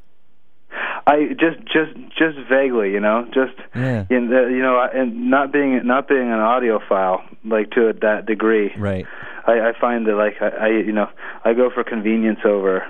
I 1.06 1.34
just 1.38 1.58
just 1.66 1.94
just 2.16 2.38
vaguely, 2.48 2.92
you 2.92 3.00
know, 3.00 3.26
just 3.34 3.54
Yeah. 3.74 4.04
in 4.08 4.28
the, 4.30 4.48
you 4.50 4.62
know, 4.62 4.80
and 4.94 5.30
not 5.30 5.52
being 5.52 5.80
not 5.86 6.06
being 6.08 6.30
an 6.32 6.38
audiophile 6.38 7.22
like 7.44 7.70
to 7.72 7.92
that 8.02 8.26
degree. 8.26 8.72
Right. 8.78 9.06
I, 9.46 9.68
I 9.68 9.72
find 9.80 10.06
that 10.06 10.14
like 10.14 10.40
I, 10.40 10.48
I 10.48 10.68
you 10.68 10.92
know 10.92 11.10
I 11.44 11.54
go 11.54 11.70
for 11.70 11.84
convenience 11.84 12.40
over 12.44 12.86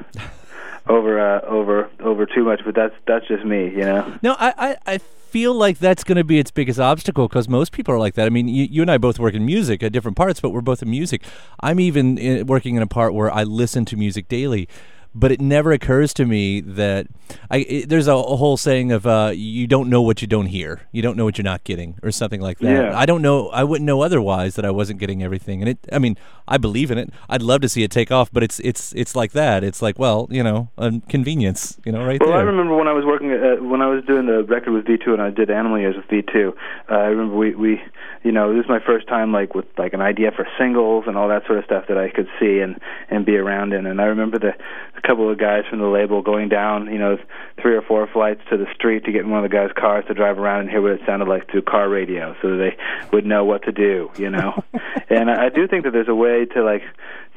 over 0.86 1.20
uh, 1.20 1.40
over 1.42 1.90
over 2.00 2.26
too 2.26 2.44
much, 2.44 2.60
but 2.64 2.74
that's 2.74 2.94
that's 3.06 3.26
just 3.28 3.44
me, 3.44 3.70
you 3.70 3.82
know. 3.82 4.18
No, 4.22 4.36
I, 4.38 4.54
I, 4.58 4.76
I 4.94 4.98
feel 4.98 5.54
like 5.54 5.78
that's 5.78 6.04
going 6.04 6.16
to 6.16 6.24
be 6.24 6.38
its 6.38 6.50
biggest 6.50 6.78
obstacle 6.78 7.28
because 7.28 7.48
most 7.48 7.72
people 7.72 7.94
are 7.94 7.98
like 7.98 8.14
that. 8.14 8.26
I 8.26 8.30
mean, 8.30 8.48
you, 8.48 8.64
you 8.64 8.82
and 8.82 8.90
I 8.90 8.98
both 8.98 9.18
work 9.18 9.34
in 9.34 9.46
music 9.46 9.82
at 9.82 9.92
different 9.92 10.16
parts, 10.16 10.40
but 10.40 10.50
we're 10.50 10.60
both 10.60 10.82
in 10.82 10.90
music. 10.90 11.22
I'm 11.60 11.80
even 11.80 12.18
in, 12.18 12.46
working 12.46 12.76
in 12.76 12.82
a 12.82 12.86
part 12.86 13.14
where 13.14 13.32
I 13.32 13.44
listen 13.44 13.84
to 13.86 13.96
music 13.96 14.28
daily. 14.28 14.68
But 15.14 15.30
it 15.30 15.40
never 15.40 15.72
occurs 15.72 16.14
to 16.14 16.24
me 16.24 16.60
that 16.60 17.06
I 17.50 17.58
it, 17.58 17.88
there's 17.88 18.08
a, 18.08 18.14
a 18.14 18.36
whole 18.36 18.56
saying 18.56 18.92
of 18.92 19.06
uh, 19.06 19.32
you 19.34 19.66
don't 19.66 19.88
know 19.88 20.02
what 20.02 20.22
you 20.22 20.28
don't 20.28 20.46
hear, 20.46 20.82
you 20.92 21.02
don't 21.02 21.16
know 21.16 21.24
what 21.24 21.38
you're 21.38 21.44
not 21.44 21.64
getting, 21.64 21.98
or 22.02 22.10
something 22.10 22.40
like 22.40 22.58
that. 22.60 22.70
Yeah. 22.70 22.98
I 22.98 23.06
don't 23.06 23.22
know. 23.22 23.48
I 23.50 23.64
wouldn't 23.64 23.86
know 23.86 24.02
otherwise 24.02 24.54
that 24.56 24.64
I 24.64 24.70
wasn't 24.70 24.98
getting 25.00 25.22
everything. 25.22 25.60
And 25.60 25.68
it, 25.68 25.78
I 25.92 25.98
mean, 25.98 26.16
I 26.48 26.58
believe 26.58 26.90
in 26.90 26.98
it. 26.98 27.10
I'd 27.28 27.42
love 27.42 27.60
to 27.62 27.68
see 27.68 27.82
it 27.82 27.90
take 27.90 28.10
off, 28.10 28.32
but 28.32 28.42
it's 28.42 28.58
it's 28.60 28.92
it's 28.94 29.14
like 29.14 29.32
that. 29.32 29.64
It's 29.64 29.82
like 29.82 29.98
well, 29.98 30.28
you 30.30 30.42
know, 30.42 30.68
a 30.78 30.92
convenience, 31.08 31.78
you 31.84 31.92
know, 31.92 32.04
right 32.04 32.20
Well, 32.20 32.30
there. 32.30 32.38
I 32.38 32.42
remember 32.42 32.74
when 32.76 32.88
I 32.88 32.92
was 32.92 33.04
working 33.04 33.32
uh, 33.32 33.62
when 33.62 33.82
I 33.82 33.88
was 33.88 34.04
doing 34.04 34.26
the 34.26 34.44
record 34.44 34.72
with 34.72 34.84
V2 34.84 35.08
and 35.08 35.22
I 35.22 35.30
did 35.30 35.50
Animal 35.50 35.78
Years 35.78 35.96
with 35.96 36.06
V2. 36.06 36.52
Uh, 36.90 36.94
I 36.94 37.06
remember 37.06 37.36
we 37.36 37.54
we 37.54 37.82
you 38.22 38.32
know 38.32 38.54
this 38.54 38.64
is 38.64 38.68
my 38.68 38.80
first 38.84 39.08
time 39.08 39.32
like 39.32 39.54
with 39.54 39.66
like 39.78 39.92
an 39.92 40.00
idea 40.00 40.30
for 40.34 40.46
singles 40.58 41.04
and 41.06 41.16
all 41.16 41.28
that 41.28 41.46
sort 41.46 41.58
of 41.58 41.64
stuff 41.64 41.84
that 41.88 41.98
I 41.98 42.10
could 42.10 42.28
see 42.40 42.60
and 42.60 42.80
and 43.10 43.26
be 43.26 43.36
around 43.36 43.72
in. 43.72 43.86
And 43.86 44.00
I 44.00 44.04
remember 44.04 44.38
the 44.38 44.54
a 45.02 45.06
couple 45.06 45.30
of 45.30 45.38
guys 45.38 45.64
from 45.68 45.78
the 45.80 45.86
label 45.86 46.22
going 46.22 46.48
down 46.48 46.86
you 46.92 46.98
know 46.98 47.18
three 47.60 47.74
or 47.76 47.82
four 47.82 48.06
flights 48.12 48.40
to 48.50 48.56
the 48.56 48.66
street 48.74 49.04
to 49.04 49.12
get 49.12 49.22
in 49.22 49.30
one 49.30 49.44
of 49.44 49.50
the 49.50 49.54
guys' 49.56 49.70
cars 49.76 50.04
to 50.08 50.14
drive 50.14 50.38
around 50.38 50.60
and 50.60 50.70
hear 50.70 50.80
what 50.80 50.92
it 50.92 51.00
sounded 51.06 51.28
like 51.28 51.50
through 51.50 51.62
car 51.62 51.88
radio 51.88 52.34
so 52.42 52.50
that 52.50 52.56
they 52.56 52.76
would 53.12 53.26
know 53.26 53.44
what 53.44 53.62
to 53.64 53.72
do. 53.72 54.10
You 54.16 54.30
know, 54.30 54.62
and 55.10 55.30
I, 55.30 55.46
I 55.46 55.48
do 55.48 55.66
think 55.68 55.84
that 55.84 55.90
there's 55.92 56.08
a 56.08 56.14
way 56.14 56.44
to 56.46 56.62
like 56.62 56.82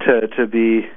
to 0.05 0.27
to 0.37 0.47
be 0.47 0.87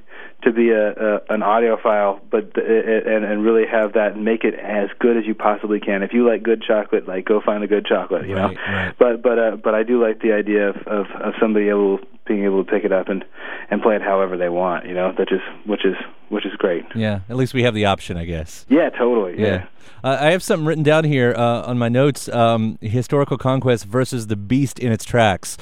to 0.43 0.53
be 0.53 0.71
a, 0.71 0.91
a 0.93 1.15
an 1.31 1.41
audiophile, 1.41 2.21
but 2.31 2.57
and 2.57 3.25
and 3.25 3.43
really 3.45 3.67
have 3.67 3.95
that 3.95 4.13
and 4.13 4.25
make 4.25 4.45
it 4.45 4.55
as 4.55 4.89
good 5.01 5.17
as 5.17 5.27
you 5.27 5.35
possibly 5.35 5.81
can. 5.81 6.03
If 6.03 6.13
you 6.13 6.29
like 6.29 6.43
good 6.45 6.63
chocolate, 6.63 7.09
like 7.09 7.25
go 7.25 7.41
find 7.45 7.65
a 7.65 7.67
good 7.67 7.87
chocolate, 7.87 8.29
you 8.29 8.37
Right, 8.37 8.55
know. 8.55 8.61
right. 8.73 8.95
But 8.99 9.23
but 9.23 9.39
uh, 9.39 9.57
but 9.57 9.75
I 9.75 9.83
do 9.83 10.01
like 10.01 10.21
the 10.21 10.33
idea 10.33 10.69
of, 10.71 10.77
of 10.87 11.07
of 11.11 11.35
somebody 11.41 11.69
able 11.69 11.99
being 12.29 12.45
able 12.45 12.63
to 12.65 12.71
pick 12.71 12.85
it 12.85 12.93
up 12.93 13.09
and 13.09 13.25
and 13.71 13.83
play 13.83 13.97
it 13.97 14.03
however 14.03 14.37
they 14.37 14.49
want, 14.49 14.87
you 14.87 14.95
know. 14.95 15.13
That 15.17 15.29
just 15.29 15.45
which 15.67 15.85
is 15.85 15.97
which 16.29 16.47
is 16.47 16.53
great. 16.57 16.85
yeah, 16.95 17.21
at 17.29 17.37
least 17.37 17.55
we 17.55 17.63
have 17.65 17.75
the 17.75 17.87
option, 17.87 18.17
I 18.17 18.25
guess. 18.25 18.67
Yeah, 18.69 18.91
totally. 18.91 19.41
Yeah. 19.41 19.67
Uh, 20.05 20.17
I 20.21 20.31
have 20.31 20.43
something 20.43 20.67
written 20.67 20.85
down 20.85 21.05
here 21.05 21.35
uh, 21.37 21.63
on 21.63 21.79
my 21.79 21.89
notes: 21.89 22.29
um, 22.29 22.79
historical 22.81 23.39
conquest 23.39 23.85
versus 23.87 24.29
the 24.29 24.37
beast 24.37 24.79
in 24.79 24.93
its 24.93 25.05
tracks, 25.05 25.57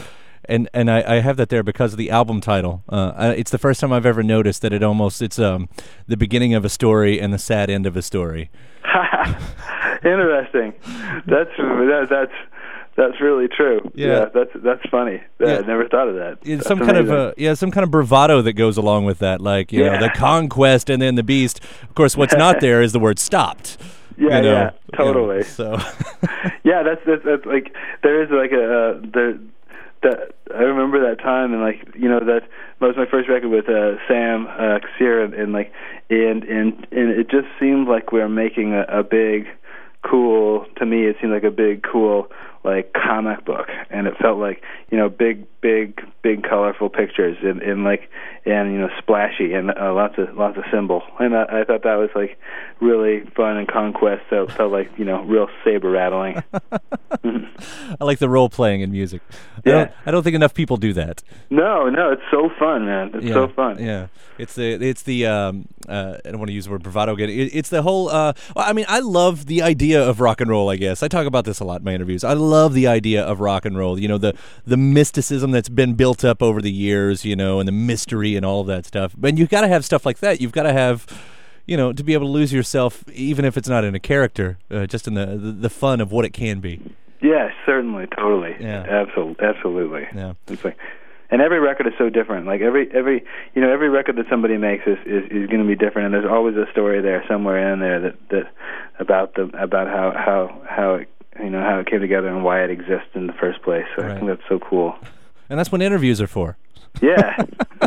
and 0.44 0.68
and 0.74 0.90
I, 0.90 1.16
I 1.16 1.20
have 1.20 1.36
that 1.38 1.48
there 1.48 1.62
because 1.62 1.92
of 1.92 1.98
the 1.98 2.10
album 2.10 2.40
title. 2.40 2.82
Uh, 2.88 3.34
it's 3.36 3.50
the 3.50 3.58
first 3.58 3.80
time 3.80 3.92
I've 3.92 4.04
ever 4.06 4.22
noticed 4.22 4.60
that 4.62 4.72
it 4.72 4.82
almost 4.82 5.22
it's 5.22 5.38
um 5.38 5.68
the 6.06 6.16
beginning 6.16 6.52
of 6.54 6.64
a 6.64 6.68
story 6.68 7.20
and 7.20 7.32
the 7.32 7.38
sad 7.38 7.70
end 7.70 7.86
of 7.86 7.96
a 7.96 8.02
story. 8.02 8.50
Interesting. 10.04 10.74
That's 11.26 11.50
that, 11.56 12.06
that's 12.10 12.32
that's 12.96 13.20
really 13.20 13.48
true. 13.48 13.90
Yeah. 13.94 14.26
that's 14.32 14.50
that's 14.56 14.82
funny. 14.90 15.20
Yeah, 15.38 15.46
Yeah. 15.48 15.58
I 15.58 15.60
never 15.66 15.88
thought 15.88 16.08
of 16.08 16.14
that. 16.16 16.38
It's 16.42 16.64
That's 16.64 16.66
some 16.68 16.78
kind 16.78 16.96
of 16.96 17.08
amazing. 17.08 17.26
uh, 17.26 17.32
yeah, 17.36 17.54
some 17.54 17.70
kind 17.70 17.84
of 17.84 17.90
bravado 17.90 18.42
that 18.42 18.54
goes 18.54 18.76
along 18.76 19.04
with 19.04 19.18
that, 19.18 19.40
like 19.40 19.72
you 19.72 19.84
know, 19.84 19.98
the 20.00 20.10
conquest 20.10 20.88
and 20.90 21.00
then 21.00 21.14
the 21.14 21.22
beast. 21.22 21.60
Of 21.82 21.94
course, 21.94 22.16
what's 22.16 22.34
not 22.34 22.60
there 22.60 22.82
is 22.82 22.92
the 22.92 23.00
word 23.00 23.18
stopped. 23.18 23.78
Yeah, 24.18 24.36
you 24.36 24.42
know, 24.42 24.52
yeah, 24.52 24.70
totally. 24.96 25.36
you 25.36 25.42
know, 25.42 25.42
so 25.42 25.72
yeah, 26.64 26.82
that's, 26.82 27.02
that's 27.06 27.22
that's 27.24 27.44
like 27.44 27.74
there 28.02 28.22
is 28.22 28.30
like 28.30 28.52
a 28.52 28.64
uh, 28.64 29.00
there 29.12 29.38
that 30.02 30.34
I 30.54 30.62
remember 30.62 31.08
that 31.08 31.22
time 31.22 31.52
and 31.52 31.62
like 31.62 31.94
you 31.94 32.08
know 32.08 32.20
that 32.20 32.42
that 32.80 32.86
was 32.86 32.96
my 32.96 33.06
first 33.06 33.28
record 33.28 33.48
with 33.48 33.68
uh, 33.68 33.96
Sam 34.08 34.46
uh, 34.46 34.78
Kassirer 34.80 35.24
and, 35.24 35.34
and 35.34 35.52
like 35.52 35.72
and 36.08 36.44
and 36.44 36.86
and 36.92 37.10
it 37.10 37.28
just 37.30 37.48
seemed 37.60 37.88
like 37.88 38.12
we 38.12 38.20
were 38.20 38.28
making 38.28 38.72
a, 38.72 38.82
a 38.88 39.02
big 39.02 39.48
cool 40.02 40.66
to 40.76 40.86
me 40.86 41.06
it 41.06 41.16
seemed 41.20 41.32
like 41.32 41.42
a 41.42 41.50
big 41.50 41.82
cool 41.82 42.28
like 42.66 42.92
comic 42.92 43.44
book 43.44 43.68
and 43.90 44.06
it 44.06 44.14
felt 44.20 44.38
like 44.38 44.62
you 44.90 44.98
know 44.98 45.08
big 45.08 45.46
big 45.60 46.00
big 46.22 46.42
colorful 46.42 46.88
pictures 46.90 47.36
and, 47.42 47.62
and 47.62 47.84
like 47.84 48.10
and 48.44 48.72
you 48.72 48.78
know 48.78 48.88
splashy 48.98 49.52
and 49.54 49.70
uh, 49.70 49.92
lots 49.94 50.14
of 50.18 50.36
lots 50.36 50.56
of 50.58 50.64
symbol 50.72 51.02
and 51.18 51.34
I, 51.36 51.60
I 51.60 51.64
thought 51.64 51.82
that 51.84 51.94
was 51.96 52.10
like 52.14 52.38
really 52.80 53.20
fun 53.36 53.56
and 53.56 53.66
conquest 53.68 54.22
so 54.30 54.42
it 54.44 54.52
felt 54.52 54.70
like 54.72 54.90
you 54.98 55.04
know 55.04 55.22
real 55.22 55.48
saber 55.64 55.90
rattling 55.90 56.42
I 57.24 58.04
like 58.04 58.18
the 58.18 58.28
role 58.28 58.48
playing 58.48 58.80
in 58.82 58.90
music. 58.90 59.22
I 59.30 59.60
Yeah. 59.64 59.72
don't, 59.72 59.90
I 60.06 60.10
don't 60.10 60.22
think 60.22 60.34
enough 60.36 60.54
people 60.54 60.76
do 60.76 60.92
that. 60.94 61.22
no 61.50 61.88
no 61.88 62.12
it's 62.12 62.22
so 62.30 62.50
fun 62.58 62.84
man 62.86 63.10
it's 63.14 63.24
yeah, 63.24 63.34
so 63.34 63.48
fun 63.48 63.82
Yeah, 63.82 64.06
it's 64.38 64.54
the 64.54 64.72
it's 64.74 65.02
the 65.02 65.26
um, 65.26 65.66
uh, 65.88 66.16
I 66.24 66.30
don't 66.30 66.38
want 66.38 66.48
to 66.48 66.54
use 66.54 66.64
the 66.66 66.70
word 66.72 66.82
bravado 66.82 67.12
again. 67.14 67.30
It, 67.30 67.54
it's 67.54 67.68
the 67.68 67.82
whole. 67.82 68.08
Uh, 68.08 68.32
I 68.56 68.72
mean, 68.72 68.86
I 68.88 68.98
love 69.00 69.46
the 69.46 69.62
idea 69.62 70.02
of 70.02 70.20
rock 70.20 70.40
and 70.40 70.50
roll. 70.50 70.68
I 70.68 70.76
guess 70.76 71.02
I 71.02 71.08
talk 71.08 71.26
about 71.26 71.44
this 71.44 71.60
a 71.60 71.64
lot 71.64 71.80
in 71.80 71.84
my 71.84 71.94
interviews. 71.94 72.24
I 72.24 72.32
love 72.32 72.55
the 72.68 72.86
idea 72.86 73.22
of 73.22 73.40
rock 73.40 73.64
and 73.64 73.76
roll. 73.76 73.98
You 73.98 74.08
know, 74.08 74.18
the 74.18 74.34
the 74.66 74.76
mysticism 74.76 75.50
that's 75.50 75.68
been 75.68 75.94
built 75.94 76.24
up 76.24 76.42
over 76.42 76.60
the 76.60 76.72
years. 76.72 77.24
You 77.24 77.36
know, 77.36 77.60
and 77.60 77.66
the 77.68 77.72
mystery 77.72 78.36
and 78.36 78.44
all 78.44 78.60
of 78.60 78.66
that 78.68 78.86
stuff. 78.86 79.14
But 79.16 79.38
you've 79.38 79.50
got 79.50 79.62
to 79.62 79.68
have 79.68 79.84
stuff 79.84 80.04
like 80.04 80.18
that. 80.18 80.40
You've 80.40 80.52
got 80.52 80.64
to 80.64 80.72
have. 80.72 81.06
You 81.68 81.76
know, 81.76 81.92
to 81.92 82.04
be 82.04 82.14
able 82.14 82.26
to 82.26 82.32
lose 82.32 82.52
yourself, 82.52 83.02
even 83.08 83.44
if 83.44 83.56
it's 83.56 83.68
not 83.68 83.82
in 83.82 83.96
a 83.96 83.98
character, 83.98 84.56
uh, 84.70 84.86
just 84.86 85.08
in 85.08 85.14
the, 85.14 85.26
the 85.26 85.50
the 85.50 85.70
fun 85.70 86.00
of 86.00 86.12
what 86.12 86.24
it 86.24 86.32
can 86.32 86.60
be. 86.60 86.80
Yeah, 87.20 87.50
certainly, 87.64 88.06
totally. 88.06 88.54
Yeah. 88.60 88.84
Absolutely, 88.88 89.44
absolutely. 89.44 90.06
Yeah. 90.14 90.34
It's 90.48 90.64
like, 90.64 90.76
and 91.30 91.42
every 91.42 91.58
record 91.58 91.86
is 91.88 91.94
so 91.98 92.08
different. 92.08 92.46
Like 92.46 92.60
every 92.60 92.88
every 92.92 93.24
you 93.54 93.62
know 93.62 93.72
every 93.72 93.88
record 93.88 94.16
that 94.16 94.26
somebody 94.30 94.56
makes 94.58 94.86
is 94.86 94.98
is, 95.04 95.24
is 95.24 95.46
going 95.48 95.60
to 95.60 95.66
be 95.66 95.74
different, 95.74 96.06
and 96.06 96.14
there's 96.14 96.30
always 96.30 96.54
a 96.56 96.70
story 96.70 97.02
there 97.02 97.24
somewhere 97.28 97.72
in 97.72 97.80
there 97.80 98.00
that 98.00 98.28
that 98.30 98.52
about 99.00 99.34
the 99.34 99.50
about 99.60 99.88
how 99.88 100.12
how 100.14 100.62
how 100.68 100.94
it 100.94 101.08
you 101.42 101.50
know 101.50 101.60
how 101.60 101.78
it 101.78 101.86
came 101.86 102.00
together 102.00 102.28
and 102.28 102.44
why 102.44 102.62
it 102.62 102.70
exists 102.70 103.08
in 103.14 103.26
the 103.26 103.32
first 103.34 103.62
place. 103.62 103.84
So 103.96 104.04
I 104.04 104.14
think 104.14 104.26
that's 104.26 104.42
so 104.48 104.58
cool. 104.58 104.96
And 105.48 105.58
that's 105.58 105.70
what 105.70 105.82
interviews 105.82 106.20
are 106.20 106.26
for. 106.26 106.56
Yeah. 107.00 107.44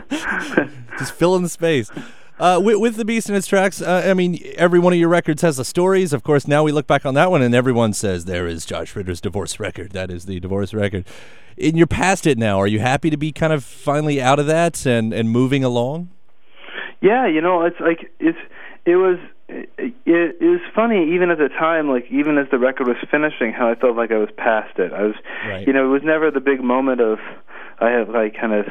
just 0.98 1.14
fill 1.14 1.36
in 1.36 1.44
the 1.44 1.50
space. 1.50 1.92
Uh, 2.40 2.60
with, 2.64 2.78
with 2.78 2.96
the 2.96 3.04
Beast 3.04 3.28
in 3.28 3.36
its 3.36 3.48
tracks, 3.48 3.82
uh, 3.82 4.04
I 4.06 4.14
mean, 4.14 4.42
every 4.56 4.80
one 4.80 4.94
of 4.94 5.00
your 5.00 5.10
records 5.10 5.42
has 5.42 5.58
the 5.58 5.66
stories. 5.66 6.14
Of 6.14 6.24
course, 6.24 6.48
now 6.48 6.64
we 6.64 6.72
look 6.72 6.88
back 6.88 7.06
on 7.06 7.14
that 7.16 7.32
one, 7.32 7.42
and 7.42 7.54
everyone 7.54 7.92
says 7.92 8.26
there 8.26 8.48
is 8.48 8.66
Josh 8.66 8.96
Ritter's 8.96 9.20
divorce 9.20 9.60
record. 9.60 9.92
That 9.92 10.10
is 10.10 10.26
the 10.26 10.40
divorce 10.40 10.74
record. 10.74 11.06
And 11.62 11.78
you're 11.78 11.88
past 11.88 12.26
it 12.26 12.38
now. 12.38 12.58
Are 12.58 12.68
you 12.68 12.80
happy 12.80 13.10
to 13.10 13.18
be 13.18 13.34
kind 13.34 13.52
of 13.52 13.66
finally 13.66 14.22
out 14.22 14.40
of 14.40 14.48
that 14.48 14.86
and, 14.86 15.14
and 15.14 15.30
moving 15.30 15.66
along? 15.66 16.12
Yeah, 17.02 17.28
you 17.28 17.42
know, 17.42 17.64
it's 17.64 17.80
like 17.82 18.10
it's 18.20 18.38
it 18.86 18.96
was 18.96 19.18
it, 19.50 19.94
it 20.06 20.42
was 20.42 20.62
funny 20.76 21.14
even 21.14 21.30
at 21.32 21.38
the 21.38 21.50
time, 21.50 21.90
like 21.90 22.06
even 22.12 22.38
as 22.38 22.48
the 22.52 22.60
record 22.60 22.88
was 22.88 22.98
finishing, 23.10 23.52
how 23.52 23.70
I 23.70 23.76
felt 23.76 23.96
like 23.98 24.12
I 24.12 24.18
was 24.18 24.30
past 24.38 24.78
it. 24.80 24.94
I 24.94 25.04
was, 25.04 25.16
Right. 25.48 25.66
you 25.68 25.74
know, 25.74 25.86
it 25.86 25.90
was 25.92 26.04
never 26.04 26.32
the 26.32 26.40
big 26.40 26.62
moment 26.64 27.02
of 27.02 27.20
I 27.80 27.90
have 27.90 28.10
like 28.10 28.36
kind 28.40 28.54
of 28.54 28.66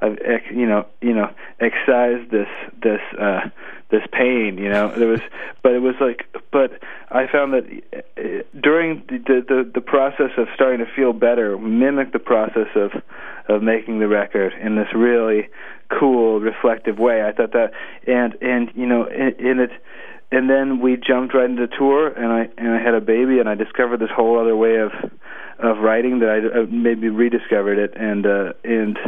I've 0.00 0.18
you 0.52 0.66
know 0.66 0.86
you 1.00 1.14
know 1.14 1.30
excised 1.60 2.30
this 2.30 2.48
this 2.82 3.00
uh 3.18 3.48
this 3.90 4.02
pain 4.12 4.58
you 4.58 4.68
know? 4.68 4.88
There 4.96 5.08
was 5.08 5.20
but 5.62 5.72
it 5.72 5.80
was 5.80 5.94
like 6.00 6.26
but 6.50 6.80
I 7.10 7.26
found 7.26 7.52
that 7.54 7.64
uh, 7.94 8.60
during 8.60 9.02
the, 9.08 9.44
the 9.46 9.70
the 9.74 9.80
process 9.80 10.30
of 10.36 10.48
starting 10.54 10.84
to 10.84 10.92
feel 10.94 11.12
better 11.12 11.58
mimicked 11.58 12.12
the 12.12 12.18
process 12.18 12.68
of 12.74 12.92
of 13.48 13.62
making 13.62 13.98
the 13.98 14.08
record 14.08 14.52
in 14.60 14.76
this 14.76 14.88
really 14.94 15.48
cool 15.88 16.40
reflective 16.40 16.98
way. 16.98 17.22
I 17.22 17.32
thought 17.32 17.52
that 17.52 17.72
and 18.06 18.36
and 18.40 18.70
you 18.74 18.86
know 18.86 19.06
in, 19.06 19.34
in 19.38 19.60
it 19.60 19.70
and 20.32 20.48
then 20.48 20.80
we 20.80 20.96
jumped 20.96 21.34
right 21.34 21.50
into 21.50 21.66
tour 21.66 22.08
and 22.08 22.32
I 22.32 22.48
and 22.56 22.72
I 22.72 22.80
had 22.82 22.94
a 22.94 23.00
baby 23.00 23.38
and 23.38 23.48
I 23.48 23.54
discovered 23.54 23.98
this 23.98 24.10
whole 24.14 24.40
other 24.40 24.56
way 24.56 24.76
of 24.76 24.92
of 25.58 25.78
writing 25.78 26.20
that 26.20 26.30
I, 26.30 26.60
I 26.60 26.64
maybe 26.66 27.08
rediscovered 27.08 27.78
it 27.78 27.94
and 27.96 28.26
uh 28.26 28.52
and 28.64 28.98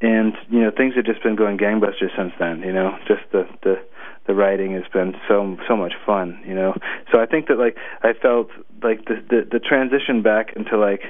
and 0.00 0.34
you 0.50 0.60
know 0.60 0.70
things 0.70 0.94
have 0.94 1.04
just 1.04 1.22
been 1.22 1.36
going 1.36 1.58
gangbusters 1.58 2.14
since 2.16 2.32
then 2.38 2.60
you 2.60 2.72
know 2.72 2.96
just 3.06 3.22
the 3.32 3.46
the 3.62 3.80
the 4.26 4.34
writing 4.34 4.72
has 4.72 4.84
been 4.92 5.14
so 5.28 5.56
so 5.68 5.76
much 5.76 5.92
fun 6.04 6.42
you 6.46 6.54
know 6.54 6.74
so 7.12 7.20
i 7.20 7.26
think 7.26 7.46
that 7.48 7.58
like 7.58 7.76
i 8.02 8.12
felt 8.12 8.48
like 8.82 9.04
the 9.06 9.22
the, 9.28 9.48
the 9.52 9.58
transition 9.58 10.22
back 10.22 10.52
into 10.56 10.76
like 10.76 11.02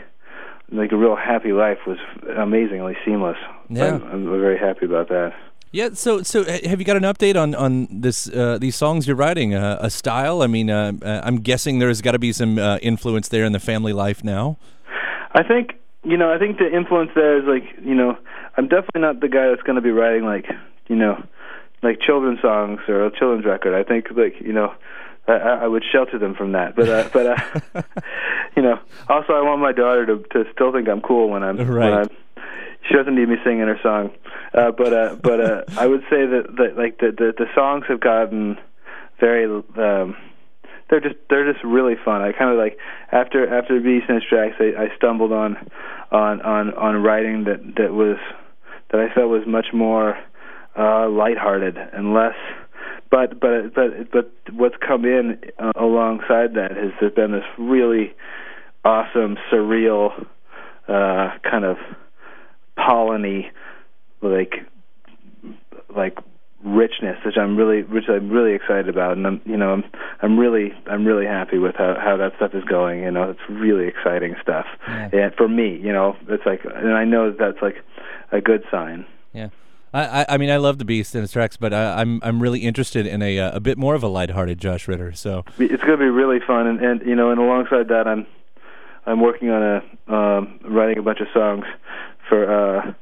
like 0.73 0.93
a 0.93 0.97
real 0.97 1.17
happy 1.17 1.53
life 1.53 1.79
was 1.87 1.99
amazingly 2.37 2.97
seamless 3.05 3.37
Yeah. 3.69 3.95
I'm, 3.95 4.03
I'm 4.03 4.25
very 4.41 4.59
happy 4.59 4.87
about 4.87 5.09
that 5.09 5.33
Yeah. 5.73 5.91
So, 5.95 6.23
so 6.23 6.45
have 6.45 6.79
you 6.79 6.85
got 6.85 6.97
an 6.97 7.03
update 7.03 7.37
on 7.37 7.55
on 7.57 7.89
this 7.91 8.29
uh, 8.31 8.59
these 8.61 8.77
songs 8.77 9.09
you're 9.09 9.17
writing? 9.17 9.55
Uh, 9.55 9.89
a 9.89 9.91
style? 9.91 10.41
I 10.41 10.47
mean, 10.47 10.71
uh, 10.71 10.93
uh, 11.03 11.27
I'm 11.27 11.39
guessing 11.43 11.81
there's 11.81 12.01
got 12.01 12.13
to 12.13 12.21
be 12.21 12.33
some 12.33 12.59
uh, 12.59 12.79
influence 12.81 13.29
there 13.29 13.45
in 13.45 13.53
the 13.53 13.59
family 13.59 13.93
life 13.93 14.23
now. 14.23 14.57
I 15.35 15.43
think 15.43 15.75
you 16.05 16.17
know 16.17 16.33
I 16.33 16.39
think 16.39 16.59
the 16.59 16.71
influence 16.71 17.11
there 17.15 17.39
is 17.41 17.45
like 17.55 17.67
you 17.83 17.95
know 17.95 18.17
I'm 18.57 18.69
definitely 18.69 19.01
not 19.03 19.21
the 19.21 19.29
guy 19.29 19.49
that's 19.49 19.63
going 19.63 19.77
to 19.77 19.83
be 19.83 19.91
writing 19.91 20.25
like 20.25 20.47
you 20.89 20.97
know 20.97 21.23
like 21.83 22.01
children's 22.01 22.41
songs 22.41 22.81
or 22.89 23.07
a 23.07 23.11
children's 23.19 23.45
record. 23.45 23.75
I 23.75 23.83
think 23.87 24.07
like 24.17 24.41
you 24.41 24.53
know 24.53 24.73
I, 25.27 25.33
I 25.33 25.67
would 25.67 25.85
shelter 25.91 26.19
them 26.19 26.35
from 26.35 26.53
that. 26.53 26.77
But 26.77 26.89
uh, 26.89 27.09
but 27.13 27.27
uh, 27.27 27.83
you 28.57 28.63
know 28.63 28.79
also 29.09 29.33
I 29.33 29.43
want 29.43 29.61
my 29.61 29.73
daughter 29.73 30.07
to 30.07 30.17
to 30.33 30.45
still 30.53 30.73
think 30.73 30.89
I'm 30.89 31.01
cool 31.01 31.29
when 31.31 31.43
I'm 31.43 31.57
Right. 31.59 31.91
when 31.91 31.99
I'm 32.01 32.09
she 32.89 32.95
doesn't 32.95 33.15
need 33.15 33.29
me 33.29 33.37
singing 33.43 33.67
her 33.67 33.79
song. 33.83 34.11
Uh, 34.53 34.71
but 34.71 34.93
uh, 34.93 35.17
but 35.23 35.41
uh, 35.41 35.63
I 35.79 35.87
would 35.87 36.03
say 36.11 36.27
that, 36.27 36.45
that 36.59 36.77
like 36.77 36.99
the, 36.99 37.13
the 37.17 37.33
the 37.37 37.47
songs 37.55 37.85
have 37.89 38.01
gotten 38.01 38.59
very 39.21 39.45
um, 39.47 40.17
they're 40.91 41.01
just 41.01 41.17
they're 41.31 41.51
just 41.51 41.65
really 41.65 41.95
fun. 42.05 42.21
I 42.23 42.33
kind 42.33 42.51
of 42.51 42.59
like 42.59 42.79
after 43.11 43.47
after 43.59 43.81
Beast 43.81 44.07
and 44.09 44.23
tracks, 44.23 44.57
I, 44.61 44.85
I 44.85 44.97
stumbled 44.97 45.33
on 45.33 45.57
on 46.13 46.43
on 46.43 46.75
on 46.75 47.03
writing 47.03 47.45
that 47.45 47.61
that 47.77 47.93
was 47.95 48.19
that 48.91 49.01
I 49.01 49.13
felt 49.15 49.29
was 49.29 49.47
much 49.47 49.69
more 49.73 50.17
uh, 50.79 51.09
lighthearted 51.09 51.77
and 51.77 52.15
less. 52.15 52.37
But 53.11 53.41
but 53.41 53.75
but 53.75 54.11
but 54.11 54.33
what's 54.53 54.77
come 54.87 55.05
in 55.05 55.39
uh, 55.59 55.73
alongside 55.77 56.55
that 56.55 56.73
has 56.77 56.93
there's 57.01 57.15
been 57.15 57.33
this 57.33 57.45
really 57.59 58.15
awesome 58.85 59.37
surreal 59.53 60.27
uh, 60.89 61.31
kind 61.49 61.65
of 61.65 61.77
polleny 62.79 63.47
like 64.21 64.55
like 65.95 66.19
richness 66.65 67.19
which 67.27 67.37
I'm 67.37 67.57
really 67.57 67.83
which 67.83 68.09
I'm 68.09 68.31
really 68.31 68.55
excited 68.55 68.89
about 68.89 69.17
and 69.19 69.27
I'm 69.27 69.41
you 69.45 69.57
know 69.57 69.73
I'm 69.75 69.85
I'm 70.23 70.39
really 70.39 70.73
I'm 70.87 71.05
really 71.05 71.27
happy 71.27 71.59
with 71.59 71.75
how 71.77 71.95
how 72.01 72.17
that 72.17 72.33
stuff 72.37 72.55
is 72.55 72.65
going 72.65 73.03
you 73.03 73.11
know 73.11 73.31
it's 73.31 73.41
really 73.51 73.87
exciting 73.87 74.35
stuff 74.43 74.65
Yeah. 74.89 75.11
and 75.13 75.35
for 75.35 75.47
me 75.47 75.77
you 75.77 75.93
know 75.93 76.17
it's 76.29 76.47
like 76.47 76.65
and 76.65 76.95
I 76.95 77.05
know 77.05 77.31
that 77.31 77.39
that's 77.39 77.61
like 77.63 77.77
a 78.33 78.41
good 78.41 78.65
sign 78.71 79.05
Yeah. 79.35 79.49
I, 79.93 80.23
I, 80.23 80.27
I 80.31 80.39
mean, 80.39 80.51
I 80.51 80.57
love 80.57 80.79
the 80.79 80.85
Beast 80.85 81.15
in 81.15 81.23
its 81.23 81.33
tracks, 81.33 81.57
but 81.57 81.73
I, 81.73 82.01
I'm 82.01 82.19
I'm 82.25 82.43
really 82.43 82.59
interested 82.61 83.07
in 83.07 83.23
a 83.23 83.39
uh, 83.39 83.57
a 83.57 83.61
bit 83.61 83.79
more 83.79 83.95
of 83.95 84.03
a 84.03 84.09
lighthearted 84.09 84.59
Josh 84.59 84.89
Ritter. 84.89 85.13
So 85.13 85.45
it's 85.57 85.85
going 85.85 85.97
to 85.99 86.05
be 86.05 86.11
really 86.11 86.41
fun 86.45 86.67
and, 86.67 86.81
and 86.81 87.01
you 87.07 87.15
know 87.15 87.31
and 87.31 87.39
alongside 87.39 87.87
that 87.89 88.09
I'm 88.09 88.27
I'm 89.07 89.21
working 89.21 89.51
on 89.51 89.63
a 89.63 90.13
um 90.13 90.59
writing 90.65 90.99
a 90.99 91.03
bunch 91.03 91.21
of 91.21 91.29
songs 91.33 91.65
for 92.29 92.43
uh 92.51 92.93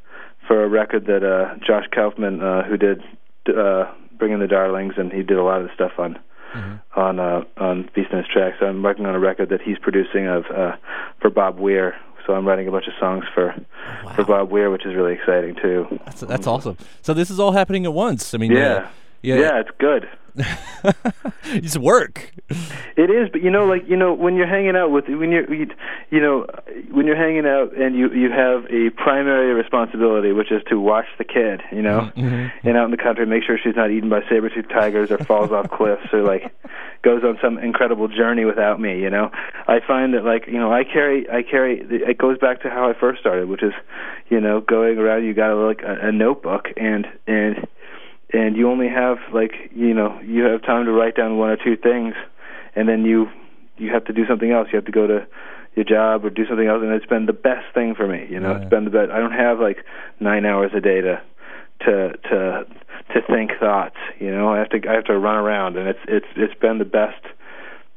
for 0.46 0.62
a 0.64 0.68
record 0.68 1.06
that 1.06 1.22
uh 1.24 1.54
Josh 1.66 1.86
Kaufman 1.94 2.42
uh 2.42 2.64
who 2.64 2.76
did 2.76 3.00
uh 3.48 3.92
Bringing 4.18 4.34
in 4.34 4.40
the 4.40 4.46
Darlings 4.46 4.94
and 4.98 5.10
he 5.12 5.22
did 5.22 5.36
a 5.36 5.42
lot 5.42 5.60
of 5.60 5.66
the 5.66 5.74
stuff 5.74 5.92
on 5.98 6.18
on 6.94 7.18
uh 7.18 7.42
on 7.56 7.88
Beast 7.94 8.10
in 8.12 8.18
Its 8.18 8.28
Tracks. 8.28 8.56
So 8.60 8.66
I'm 8.66 8.82
working 8.82 9.06
on 9.06 9.14
a 9.14 9.18
record 9.18 9.48
that 9.48 9.62
he's 9.62 9.78
producing 9.78 10.26
of 10.28 10.44
uh 10.54 10.76
for 11.20 11.30
Bob 11.30 11.58
Weir. 11.58 11.96
So 12.26 12.34
I'm 12.34 12.46
writing 12.46 12.68
a 12.68 12.70
bunch 12.70 12.86
of 12.86 12.92
songs 13.00 13.24
for 13.34 13.54
for 14.14 14.24
Bob 14.24 14.50
Weir, 14.50 14.70
which 14.70 14.86
is 14.86 14.94
really 14.94 15.14
exciting 15.14 15.56
too. 15.60 15.86
that's 16.04 16.20
that's 16.20 16.46
awesome. 16.46 16.76
So 17.00 17.14
this 17.14 17.30
is 17.30 17.40
all 17.40 17.52
happening 17.52 17.84
at 17.84 17.92
once. 17.94 18.32
I 18.34 18.38
mean, 18.38 18.52
Yeah. 18.52 18.60
uh, 18.74 18.88
yeah, 19.22 19.34
Yeah, 19.36 19.60
it's 19.60 19.70
good. 19.78 20.08
it's 21.44 21.76
work. 21.76 22.32
It 22.96 23.10
is, 23.10 23.28
but 23.30 23.42
you 23.42 23.50
know, 23.50 23.66
like 23.66 23.88
you 23.88 23.96
know, 23.96 24.14
when 24.14 24.36
you're 24.36 24.46
hanging 24.46 24.76
out 24.76 24.90
with 24.90 25.06
when 25.08 25.30
you're, 25.30 25.52
you, 25.52 25.66
you 26.10 26.20
know, 26.20 26.46
when 26.90 27.06
you're 27.06 27.16
hanging 27.16 27.46
out 27.46 27.76
and 27.76 27.96
you 27.96 28.10
you 28.12 28.30
have 28.30 28.64
a 28.66 28.90
primary 28.90 29.52
responsibility, 29.52 30.32
which 30.32 30.50
is 30.50 30.62
to 30.68 30.80
watch 30.80 31.06
the 31.18 31.24
kid, 31.24 31.60
you 31.70 31.82
know, 31.82 32.00
mm-hmm, 32.00 32.20
mm-hmm. 32.20 32.68
and 32.68 32.76
out 32.76 32.86
in 32.86 32.90
the 32.90 32.96
country, 32.96 33.26
make 33.26 33.42
sure 33.44 33.58
she's 33.62 33.76
not 33.76 33.90
eaten 33.90 34.08
by 34.08 34.20
saber 34.28 34.48
tooth 34.48 34.68
tigers 34.68 35.10
or 35.10 35.18
falls 35.18 35.52
off 35.52 35.70
cliffs 35.70 36.12
or 36.12 36.22
like 36.22 36.54
goes 37.02 37.22
on 37.24 37.38
some 37.42 37.58
incredible 37.58 38.08
journey 38.08 38.44
without 38.44 38.80
me, 38.80 39.00
you 39.00 39.10
know. 39.10 39.30
I 39.68 39.80
find 39.86 40.14
that 40.14 40.24
like 40.24 40.46
you 40.46 40.58
know, 40.58 40.72
I 40.72 40.84
carry 40.84 41.28
I 41.28 41.42
carry 41.42 41.80
it 41.80 42.16
goes 42.16 42.38
back 42.38 42.62
to 42.62 42.70
how 42.70 42.88
I 42.88 42.94
first 42.98 43.20
started, 43.20 43.48
which 43.48 43.62
is, 43.62 43.74
you 44.30 44.40
know, 44.40 44.60
going 44.60 44.98
around. 44.98 45.24
You 45.24 45.34
got 45.34 45.50
a, 45.50 45.56
like 45.56 45.82
a, 45.82 46.08
a 46.08 46.12
notebook 46.12 46.68
and 46.76 47.06
and 47.26 47.66
and 48.32 48.56
you 48.56 48.70
only 48.70 48.88
have 48.88 49.18
like 49.32 49.52
you 49.74 49.94
know 49.94 50.18
you 50.22 50.44
have 50.44 50.62
time 50.62 50.84
to 50.86 50.92
write 50.92 51.16
down 51.16 51.38
one 51.38 51.50
or 51.50 51.56
two 51.56 51.76
things 51.76 52.14
and 52.74 52.88
then 52.88 53.04
you 53.04 53.28
you 53.78 53.90
have 53.92 54.04
to 54.04 54.12
do 54.12 54.26
something 54.26 54.50
else 54.50 54.68
you 54.72 54.76
have 54.76 54.84
to 54.86 54.92
go 54.92 55.06
to 55.06 55.26
your 55.74 55.84
job 55.84 56.24
or 56.24 56.30
do 56.30 56.46
something 56.46 56.66
else, 56.66 56.82
and 56.82 56.92
it's 56.92 57.06
been 57.06 57.24
the 57.26 57.32
best 57.32 57.64
thing 57.72 57.94
for 57.94 58.06
me. 58.06 58.26
You 58.28 58.38
know, 58.40 58.50
Yeah. 58.50 58.58
it's 58.58 58.68
been 58.68 58.84
the 58.84 58.90
best. 58.90 59.10
I 59.10 59.18
don't 59.18 59.32
have 59.32 59.58
like 59.58 59.84
nine 60.20 60.44
hours 60.44 60.72
a 60.74 60.80
day 60.80 61.00
to 61.00 61.20
to 61.86 62.12
to 62.28 62.66
to 63.14 63.22
think 63.22 63.52
thoughts. 63.58 63.96
You 64.18 64.30
know, 64.30 64.52
I 64.52 64.58
have 64.58 64.68
to 64.70 64.88
I 64.88 64.92
have 64.92 65.04
to 65.04 65.18
run 65.18 65.36
around, 65.36 65.76
and 65.78 65.88
it's 65.88 65.98
it's 66.06 66.26
it's 66.36 66.54
been 66.60 66.76
the 66.78 66.84
best 66.84 67.24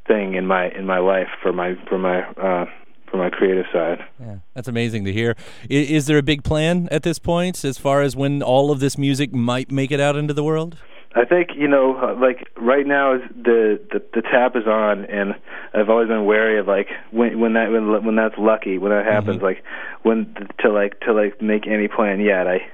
thing 0.06 0.34
in 0.34 0.46
my 0.46 0.70
in 0.70 0.86
my 0.86 0.98
life 0.98 1.28
for 1.42 1.52
my 1.52 1.74
for 1.86 1.98
my 1.98 2.22
uh, 2.22 2.64
for 3.10 3.16
my 3.16 3.30
creative 3.30 3.66
side. 3.72 4.04
Yeah, 4.20 4.36
that's 4.54 4.68
amazing 4.68 5.04
to 5.04 5.12
hear. 5.12 5.36
I, 5.70 5.74
is 5.74 6.06
there 6.06 6.18
a 6.18 6.22
big 6.22 6.44
plan 6.44 6.88
at 6.90 7.02
this 7.02 7.18
point 7.18 7.64
as 7.64 7.78
far 7.78 8.02
as 8.02 8.16
when 8.16 8.42
all 8.42 8.70
of 8.70 8.80
this 8.80 8.98
music 8.98 9.32
might 9.32 9.70
make 9.70 9.90
it 9.90 10.00
out 10.00 10.16
into 10.16 10.34
the 10.34 10.44
world? 10.44 10.76
I 11.16 11.24
think 11.24 11.50
you 11.56 11.66
know, 11.66 11.96
uh, 11.96 12.14
like 12.20 12.46
right 12.58 12.86
now, 12.86 13.14
is 13.14 13.22
the, 13.34 13.80
the 13.90 14.02
the 14.12 14.20
tap 14.20 14.54
is 14.54 14.66
on, 14.66 15.06
and 15.06 15.34
I've 15.72 15.88
always 15.88 16.08
been 16.08 16.26
wary 16.26 16.58
of 16.58 16.68
like 16.68 16.88
when 17.10 17.40
when 17.40 17.54
that 17.54 17.70
when 17.70 18.04
when 18.04 18.16
that's 18.16 18.34
lucky 18.36 18.76
when 18.76 18.92
that 18.92 19.06
happens, 19.06 19.40
like 19.40 19.64
when 20.02 20.34
to 20.60 20.70
like 20.70 21.00
to 21.00 21.14
like 21.14 21.40
make 21.40 21.66
any 21.66 21.88
plan 21.88 22.20
yet. 22.20 22.46
I 22.46 22.68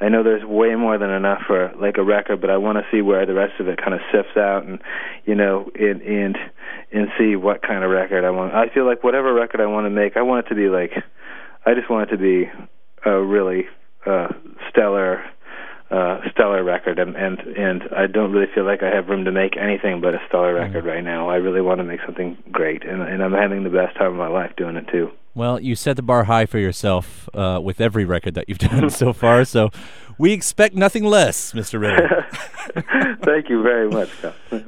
I 0.00 0.08
know 0.08 0.24
there's 0.24 0.44
way 0.44 0.74
more 0.74 0.98
than 0.98 1.10
enough 1.10 1.42
for 1.46 1.72
like 1.80 1.96
a 1.96 2.02
record, 2.02 2.40
but 2.40 2.50
I 2.50 2.56
want 2.56 2.78
to 2.78 2.84
see 2.90 3.00
where 3.00 3.26
the 3.26 3.34
rest 3.34 3.60
of 3.60 3.68
it 3.68 3.78
kind 3.78 3.94
of 3.94 4.00
sifts 4.12 4.36
out, 4.36 4.64
and 4.64 4.80
you 5.24 5.36
know, 5.36 5.70
and 5.78 6.02
and 6.02 6.36
and 6.94 7.08
see 7.18 7.34
what 7.34 7.60
kind 7.60 7.82
of 7.82 7.90
record 7.90 8.24
I 8.24 8.30
want. 8.30 8.54
I 8.54 8.68
feel 8.72 8.86
like 8.86 9.02
whatever 9.02 9.34
record 9.34 9.60
I 9.60 9.66
want 9.66 9.86
to 9.86 9.90
make, 9.90 10.16
I 10.16 10.22
want 10.22 10.46
it 10.46 10.48
to 10.50 10.54
be 10.54 10.68
like, 10.68 10.92
I 11.66 11.74
just 11.74 11.90
want 11.90 12.08
it 12.08 12.16
to 12.16 12.22
be 12.22 12.48
a 13.04 13.20
really 13.20 13.64
uh, 14.06 14.28
stellar 14.70 15.24
uh, 15.90 16.20
stellar 16.32 16.62
record, 16.64 16.98
and 16.98 17.14
and 17.16 17.38
and 17.40 17.82
I 17.96 18.06
don't 18.06 18.32
really 18.32 18.50
feel 18.54 18.64
like 18.64 18.82
I 18.82 18.94
have 18.94 19.08
room 19.08 19.24
to 19.26 19.32
make 19.32 19.56
anything 19.56 20.00
but 20.00 20.14
a 20.14 20.20
stellar 20.28 20.54
record 20.54 20.84
right 20.84 21.04
now. 21.04 21.28
I 21.28 21.36
really 21.36 21.60
want 21.60 21.78
to 21.78 21.84
make 21.84 22.00
something 22.04 22.36
great, 22.50 22.84
and 22.84 23.02
and 23.02 23.22
I'm 23.22 23.32
having 23.32 23.64
the 23.64 23.70
best 23.70 23.96
time 23.96 24.08
of 24.12 24.16
my 24.16 24.28
life 24.28 24.52
doing 24.56 24.76
it 24.76 24.86
too. 24.88 25.10
Well, 25.36 25.58
you 25.60 25.74
set 25.74 25.96
the 25.96 26.02
bar 26.02 26.24
high 26.24 26.46
for 26.46 26.58
yourself 26.60 27.28
uh, 27.34 27.60
with 27.62 27.80
every 27.80 28.04
record 28.04 28.34
that 28.34 28.48
you've 28.48 28.58
done 28.70 28.88
so 28.90 29.12
far, 29.12 29.44
so 29.44 29.70
we 30.16 30.32
expect 30.32 30.76
nothing 30.76 31.04
less, 31.04 31.52
Mr. 31.52 31.80
Ritter. 31.80 32.24
Thank 33.24 33.48
you 33.48 33.62
very 33.62 33.88
much. 33.88 34.10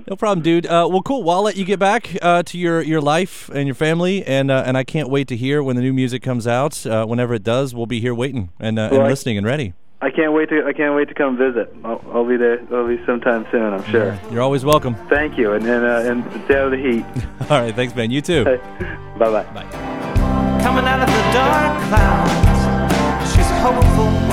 No 0.09 0.17
problem, 0.17 0.43
dude. 0.43 0.67
Uh, 0.67 0.89
well, 0.91 1.03
cool. 1.03 1.23
Well, 1.23 1.37
I'll 1.37 1.43
let 1.45 1.57
you 1.57 1.65
get 1.65 1.79
back 1.79 2.17
uh, 2.21 2.43
to 2.45 2.59
your, 2.59 2.83
your 2.83 3.01
life 3.01 3.49
and 3.51 3.67
your 3.69 3.75
family, 3.77 4.25
and 4.27 4.51
uh, 4.51 4.65
and 4.67 4.77
I 4.77 4.83
can't 4.85 5.09
wait 5.09 5.29
to 5.29 5.37
hear 5.37 5.63
when 5.63 5.77
the 5.77 5.83
new 5.83 5.93
music 5.93 6.23
comes 6.23 6.47
out. 6.47 6.85
Uh, 6.85 7.07
whenever 7.07 7.35
it 7.35 7.43
does, 7.45 7.75
we'll 7.75 7.87
be 7.87 8.01
here 8.01 8.15
waiting 8.15 8.51
and, 8.59 8.79
uh, 8.79 8.89
and 8.93 9.03
I- 9.03 9.09
listening 9.09 9.39
and 9.39 9.47
ready. 9.47 9.73
I 10.01 10.11
can't 10.11 10.33
wait 10.35 10.51
to 10.51 10.65
I 10.67 10.73
can't 10.75 10.95
wait 10.95 11.09
to 11.09 11.15
come 11.15 11.39
visit. 11.39 11.75
I'll, 11.83 12.03
I'll 12.13 12.29
be 12.29 12.37
there. 12.37 12.61
I'll 12.71 12.87
be 12.87 13.03
sometime 13.07 13.47
soon. 13.51 13.73
I'm 13.73 13.85
sure. 13.85 14.19
You're 14.31 14.43
always 14.43 14.65
welcome. 14.65 14.95
Thank 15.09 15.39
you, 15.39 15.53
and 15.53 15.65
and 15.67 15.85
uh, 15.85 16.11
and 16.11 16.45
stay 16.45 16.59
out 16.59 16.67
of 16.67 16.71
the 16.73 16.77
heat. 16.77 17.05
All 17.51 17.61
right, 17.61 17.75
thanks, 17.75 17.95
man. 17.97 18.11
You 18.11 18.21
too. 18.21 18.45
bye 19.19 19.31
bye. 19.31 19.43
Bye. 19.55 20.61
coming 20.63 20.85
out 20.85 21.01
of 21.01 21.07
the 21.09 21.23
dark 21.33 21.89
clouds. 21.89 23.33
She's 23.35 23.51
hopeful 23.63 24.26